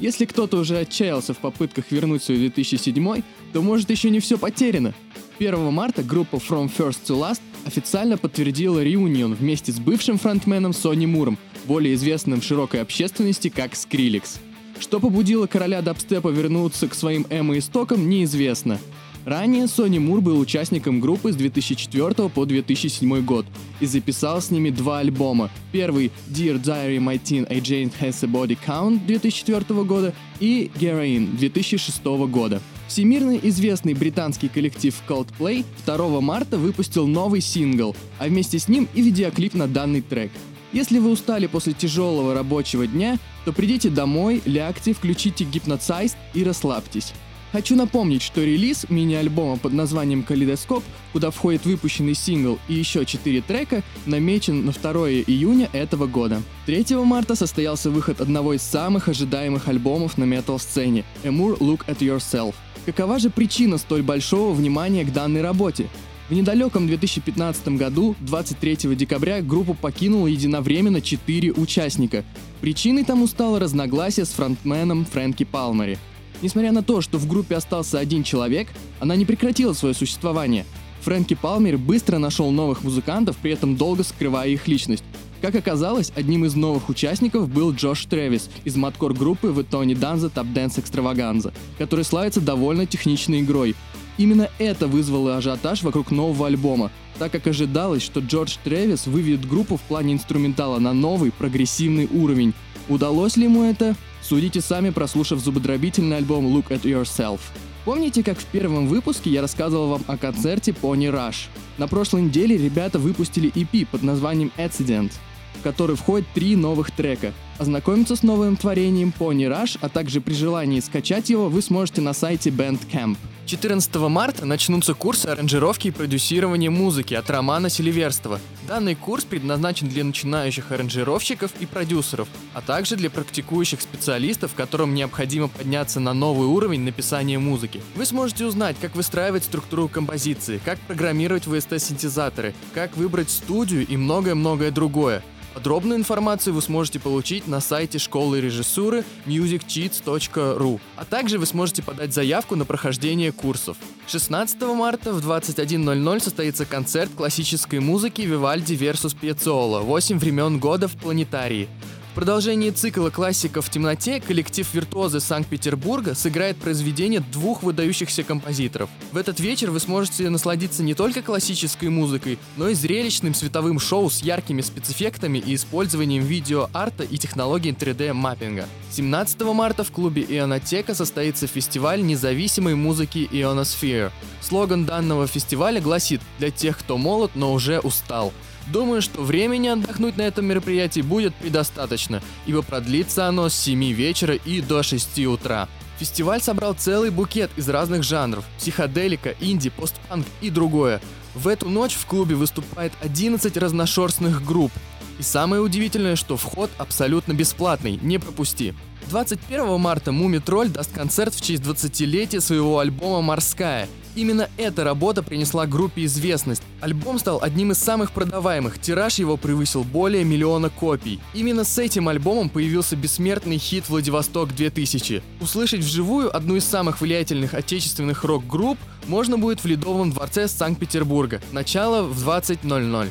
Если 0.00 0.24
кто-то 0.24 0.56
уже 0.56 0.76
отчаялся 0.76 1.34
в 1.34 1.38
попытках 1.38 1.84
вернуть 1.92 2.24
свой 2.24 2.38
2007, 2.38 3.22
то 3.52 3.62
может 3.62 3.90
еще 3.90 4.10
не 4.10 4.18
все 4.18 4.36
потеряно. 4.36 4.92
1 5.38 5.72
марта 5.72 6.02
группа 6.02 6.34
From 6.34 6.68
First 6.68 7.04
to 7.06 7.16
Last 7.16 7.40
официально 7.64 8.18
подтвердила 8.18 8.82
реунион 8.82 9.34
вместе 9.34 9.70
с 9.70 9.78
бывшим 9.78 10.18
фронтменом 10.18 10.72
Сони 10.72 11.06
Муром, 11.06 11.38
более 11.64 11.94
известным 11.94 12.40
в 12.40 12.44
широкой 12.44 12.82
общественности 12.82 13.50
как 13.50 13.74
Skrillex. 13.74 14.40
Что 14.80 14.98
побудило 14.98 15.46
короля 15.46 15.80
дабстепа 15.80 16.30
вернуться 16.30 16.88
к 16.88 16.94
своим 16.94 17.24
эмо-истокам, 17.30 18.08
неизвестно. 18.08 18.80
Ранее 19.24 19.68
Сони 19.68 19.98
Мур 19.98 20.20
был 20.20 20.38
участником 20.38 21.00
группы 21.00 21.32
с 21.32 21.36
2004 21.36 22.28
по 22.28 22.44
2007 22.44 23.24
год 23.24 23.46
и 23.80 23.86
записал 23.86 24.42
с 24.42 24.50
ними 24.50 24.68
два 24.68 24.98
альбома. 24.98 25.50
Первый 25.72 26.12
Dear 26.28 26.62
Diary 26.62 26.98
My 26.98 27.18
Teen 27.20 27.48
Agent 27.48 27.92
Has 28.00 28.22
a 28.22 28.28
Body 28.28 28.58
Count 28.66 29.06
2004 29.06 29.82
года 29.84 30.14
и 30.40 30.70
Heroin 30.74 31.36
2006 31.38 32.04
года. 32.04 32.60
Всемирно 32.86 33.38
известный 33.38 33.94
британский 33.94 34.48
коллектив 34.48 34.94
Coldplay 35.08 35.64
2 35.86 36.20
марта 36.20 36.58
выпустил 36.58 37.06
новый 37.06 37.40
сингл, 37.40 37.96
а 38.18 38.26
вместе 38.26 38.58
с 38.58 38.68
ним 38.68 38.88
и 38.92 39.00
видеоклип 39.00 39.54
на 39.54 39.66
данный 39.66 40.02
трек. 40.02 40.32
Если 40.74 40.98
вы 40.98 41.10
устали 41.10 41.46
после 41.46 41.72
тяжелого 41.72 42.34
рабочего 42.34 42.86
дня, 42.86 43.18
то 43.44 43.52
придите 43.52 43.88
домой, 43.88 44.42
лягте, 44.44 44.92
включите 44.92 45.44
Hypnotize 45.44 46.12
и 46.34 46.44
расслабьтесь. 46.44 47.14
Хочу 47.54 47.76
напомнить, 47.76 48.20
что 48.20 48.42
релиз 48.42 48.84
мини-альбома 48.88 49.58
под 49.58 49.74
названием 49.74 50.24
«Калейдоскоп», 50.24 50.82
куда 51.12 51.30
входит 51.30 51.64
выпущенный 51.64 52.14
сингл 52.14 52.58
и 52.66 52.74
еще 52.74 53.04
4 53.04 53.42
трека, 53.42 53.84
намечен 54.06 54.66
на 54.66 54.72
2 54.72 54.92
июня 55.28 55.70
этого 55.72 56.08
года. 56.08 56.42
3 56.66 56.96
марта 57.04 57.36
состоялся 57.36 57.90
выход 57.90 58.20
одного 58.20 58.54
из 58.54 58.62
самых 58.62 59.06
ожидаемых 59.06 59.68
альбомов 59.68 60.18
на 60.18 60.24
метал-сцене– 60.24 61.04
«Emur 61.22 61.56
Look 61.60 61.86
at 61.86 61.98
Yourself». 61.98 62.56
Какова 62.86 63.20
же 63.20 63.30
причина 63.30 63.78
столь 63.78 64.02
большого 64.02 64.52
внимания 64.52 65.04
к 65.04 65.12
данной 65.12 65.40
работе? 65.40 65.86
В 66.28 66.34
недалеком 66.34 66.88
2015 66.88 67.68
году, 67.68 68.16
23 68.18 68.96
декабря, 68.96 69.42
группу 69.42 69.74
покинуло 69.74 70.26
единовременно 70.26 71.00
4 71.00 71.52
участника. 71.52 72.24
Причиной 72.60 73.04
тому 73.04 73.28
стало 73.28 73.60
разногласие 73.60 74.26
с 74.26 74.30
фронтменом 74.30 75.04
Фрэнки 75.04 75.44
Палмери– 75.44 76.00
Несмотря 76.44 76.72
на 76.72 76.82
то, 76.82 77.00
что 77.00 77.16
в 77.16 77.26
группе 77.26 77.56
остался 77.56 77.98
один 77.98 78.22
человек, 78.22 78.68
она 79.00 79.16
не 79.16 79.24
прекратила 79.24 79.72
свое 79.72 79.94
существование. 79.94 80.66
Фрэнки 81.00 81.32
Палмер 81.32 81.78
быстро 81.78 82.18
нашел 82.18 82.50
новых 82.50 82.84
музыкантов, 82.84 83.38
при 83.38 83.52
этом 83.52 83.76
долго 83.76 84.04
скрывая 84.04 84.50
их 84.50 84.68
личность. 84.68 85.04
Как 85.40 85.54
оказалось, 85.54 86.12
одним 86.14 86.44
из 86.44 86.54
новых 86.54 86.90
участников 86.90 87.48
был 87.48 87.72
Джош 87.72 88.04
Тревис 88.04 88.50
из 88.64 88.76
маткор-группы 88.76 89.52
в 89.52 89.64
Тони 89.64 89.94
Данза 89.94 90.26
Top 90.26 90.52
Dance 90.52 90.84
Extravaganza, 90.84 91.50
который 91.78 92.04
славится 92.04 92.42
довольно 92.42 92.84
техничной 92.84 93.40
игрой. 93.40 93.74
Именно 94.18 94.50
это 94.58 94.86
вызвало 94.86 95.38
ажиотаж 95.38 95.82
вокруг 95.82 96.10
нового 96.10 96.46
альбома, 96.46 96.90
так 97.18 97.32
как 97.32 97.46
ожидалось, 97.46 98.02
что 98.02 98.20
Джордж 98.20 98.56
Тревис 98.62 99.06
выведет 99.06 99.48
группу 99.48 99.78
в 99.78 99.80
плане 99.80 100.12
инструментала 100.12 100.78
на 100.78 100.92
новый 100.92 101.32
прогрессивный 101.32 102.06
уровень. 102.12 102.52
Удалось 102.90 103.38
ли 103.38 103.44
ему 103.44 103.64
это? 103.64 103.96
Судите 104.26 104.62
сами, 104.62 104.88
прослушав 104.88 105.38
зубодробительный 105.40 106.16
альбом 106.16 106.46
Look 106.46 106.68
at 106.68 106.82
Yourself. 106.82 107.40
Помните, 107.84 108.22
как 108.22 108.38
в 108.38 108.44
первом 108.46 108.88
выпуске 108.88 109.28
я 109.28 109.42
рассказывал 109.42 109.88
вам 109.88 110.02
о 110.06 110.16
концерте 110.16 110.72
Pony 110.72 111.12
Rush? 111.12 111.48
На 111.76 111.88
прошлой 111.88 112.22
неделе 112.22 112.56
ребята 112.56 112.98
выпустили 112.98 113.52
EP 113.52 113.86
под 113.86 114.02
названием 114.02 114.50
Accident, 114.56 115.12
в 115.60 115.62
который 115.62 115.94
входит 115.94 116.26
три 116.32 116.56
новых 116.56 116.90
трека. 116.90 117.34
Ознакомиться 117.58 118.16
с 118.16 118.22
новым 118.22 118.56
творением 118.56 119.12
Pony 119.16 119.46
Rush, 119.46 119.76
а 119.82 119.90
также 119.90 120.22
при 120.22 120.32
желании 120.32 120.80
скачать 120.80 121.28
его 121.28 121.50
вы 121.50 121.60
сможете 121.60 122.00
на 122.00 122.14
сайте 122.14 122.48
Bandcamp. 122.48 123.18
14 123.46 123.94
марта 123.96 124.46
начнутся 124.46 124.94
курсы 124.94 125.26
аранжировки 125.26 125.88
и 125.88 125.90
продюсирования 125.90 126.70
музыки 126.70 127.12
от 127.12 127.28
Романа 127.28 127.68
Селиверстова. 127.68 128.40
Данный 128.66 128.94
курс 128.94 129.24
предназначен 129.24 129.88
для 129.88 130.02
начинающих 130.02 130.72
аранжировщиков 130.72 131.50
и 131.60 131.66
продюсеров, 131.66 132.26
а 132.54 132.62
также 132.62 132.96
для 132.96 133.10
практикующих 133.10 133.82
специалистов, 133.82 134.54
которым 134.54 134.94
необходимо 134.94 135.48
подняться 135.48 136.00
на 136.00 136.14
новый 136.14 136.46
уровень 136.48 136.80
написания 136.80 137.38
музыки. 137.38 137.82
Вы 137.96 138.06
сможете 138.06 138.46
узнать, 138.46 138.76
как 138.80 138.96
выстраивать 138.96 139.44
структуру 139.44 139.88
композиции, 139.88 140.58
как 140.64 140.78
программировать 140.78 141.44
VST-синтезаторы, 141.44 142.54
как 142.72 142.96
выбрать 142.96 143.28
студию 143.28 143.86
и 143.86 143.98
многое-многое 143.98 144.70
другое. 144.70 145.22
Подробную 145.54 146.00
информацию 146.00 146.52
вы 146.52 146.62
сможете 146.62 146.98
получить 146.98 147.46
на 147.46 147.60
сайте 147.60 148.00
школы 148.00 148.40
режиссуры 148.40 149.04
musiccheats.ru, 149.24 150.80
а 150.96 151.04
также 151.04 151.38
вы 151.38 151.46
сможете 151.46 151.82
подать 151.82 152.12
заявку 152.12 152.56
на 152.56 152.64
прохождение 152.64 153.30
курсов. 153.30 153.76
16 154.08 154.60
марта 154.62 155.12
в 155.12 155.24
21.00 155.24 156.20
состоится 156.20 156.66
концерт 156.66 157.12
классической 157.16 157.78
музыки 157.78 158.22
Вивальди 158.22 158.74
versus 158.74 159.16
Пьяццола 159.18 159.82
«8 159.82 160.18
времен 160.18 160.58
года 160.58 160.88
в 160.88 160.96
планетарии». 160.96 161.68
В 162.14 162.16
продолжении 162.16 162.70
цикла 162.70 163.10
«Классика 163.10 163.60
в 163.60 163.68
темноте» 163.68 164.20
коллектив 164.20 164.72
«Виртуозы» 164.72 165.18
Санкт-Петербурга 165.18 166.14
сыграет 166.14 166.56
произведения 166.56 167.18
двух 167.18 167.64
выдающихся 167.64 168.22
композиторов. 168.22 168.88
В 169.10 169.16
этот 169.16 169.40
вечер 169.40 169.72
вы 169.72 169.80
сможете 169.80 170.30
насладиться 170.30 170.84
не 170.84 170.94
только 170.94 171.22
классической 171.22 171.88
музыкой, 171.88 172.38
но 172.56 172.68
и 172.68 172.74
зрелищным 172.74 173.34
световым 173.34 173.80
шоу 173.80 174.10
с 174.10 174.22
яркими 174.22 174.60
спецэффектами 174.60 175.38
и 175.38 175.56
использованием 175.56 176.22
видеоарта 176.22 177.02
и 177.02 177.18
технологий 177.18 177.72
3D-маппинга. 177.72 178.68
17 178.92 179.42
марта 179.52 179.82
в 179.82 179.90
клубе 179.90 180.22
«Ионотека» 180.22 180.94
состоится 180.94 181.48
фестиваль 181.48 182.00
независимой 182.06 182.76
музыки 182.76 183.28
«Ионосфер». 183.32 184.12
Слоган 184.40 184.84
данного 184.84 185.26
фестиваля 185.26 185.80
гласит 185.80 186.20
«Для 186.38 186.52
тех, 186.52 186.78
кто 186.78 186.96
молод, 186.96 187.32
но 187.34 187.52
уже 187.52 187.80
устал». 187.80 188.32
Думаю, 188.72 189.02
что 189.02 189.22
времени 189.22 189.68
отдохнуть 189.68 190.16
на 190.16 190.22
этом 190.22 190.46
мероприятии 190.46 191.00
будет 191.00 191.34
предостаточно, 191.34 192.22
ибо 192.46 192.62
продлится 192.62 193.26
оно 193.26 193.48
с 193.48 193.54
7 193.54 193.92
вечера 193.92 194.34
и 194.34 194.60
до 194.60 194.82
6 194.82 195.18
утра. 195.26 195.68
Фестиваль 195.98 196.40
собрал 196.40 196.74
целый 196.74 197.10
букет 197.10 197.50
из 197.56 197.68
разных 197.68 198.02
жанров– 198.02 198.44
психоделика, 198.58 199.34
инди, 199.40 199.70
постпанк 199.70 200.26
и 200.40 200.50
другое. 200.50 201.00
В 201.34 201.46
эту 201.46 201.68
ночь 201.68 201.94
в 201.94 202.06
клубе 202.06 202.34
выступает 202.34 202.92
11 203.00 203.56
разношерстных 203.56 204.44
групп. 204.44 204.72
И 205.18 205.22
самое 205.22 205.62
удивительное, 205.62 206.16
что 206.16 206.36
вход 206.36 206.70
абсолютно 206.78 207.32
бесплатный, 207.32 207.98
не 208.02 208.18
пропусти. 208.18 208.74
21 209.08 209.78
марта 209.78 210.10
Муми 210.10 210.38
Тролль 210.38 210.68
даст 210.68 210.92
концерт 210.92 211.34
в 211.34 211.40
честь 211.40 211.62
20-летия 211.62 212.40
своего 212.40 212.78
альбома 212.80 213.20
«Морская», 213.22 213.88
Именно 214.14 214.48
эта 214.56 214.84
работа 214.84 215.22
принесла 215.22 215.66
группе 215.66 216.04
известность. 216.04 216.62
Альбом 216.80 217.18
стал 217.18 217.42
одним 217.42 217.72
из 217.72 217.78
самых 217.78 218.12
продаваемых, 218.12 218.80
тираж 218.80 219.18
его 219.18 219.36
превысил 219.36 219.82
более 219.82 220.24
миллиона 220.24 220.70
копий. 220.70 221.20
Именно 221.34 221.64
с 221.64 221.78
этим 221.78 222.08
альбомом 222.08 222.48
появился 222.48 222.96
бессмертный 222.96 223.58
хит 223.58 223.88
«Владивосток 223.88 224.50
2000». 224.50 225.22
Услышать 225.40 225.80
вживую 225.80 226.34
одну 226.34 226.56
из 226.56 226.64
самых 226.64 227.00
влиятельных 227.00 227.54
отечественных 227.54 228.24
рок-групп 228.24 228.78
можно 229.06 229.36
будет 229.36 229.60
в 229.60 229.66
Ледовом 229.66 230.12
дворце 230.12 230.48
Санкт-Петербурга. 230.48 231.40
Начало 231.52 232.04
в 232.04 232.28
20.00. 232.28 233.08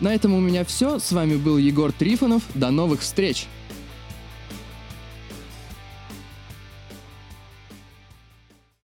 На 0.00 0.14
этом 0.14 0.34
у 0.34 0.40
меня 0.40 0.64
все. 0.64 0.98
С 0.98 1.12
вами 1.12 1.36
был 1.36 1.58
Егор 1.58 1.92
Трифонов. 1.92 2.42
До 2.54 2.70
новых 2.70 3.02
встреч! 3.02 3.46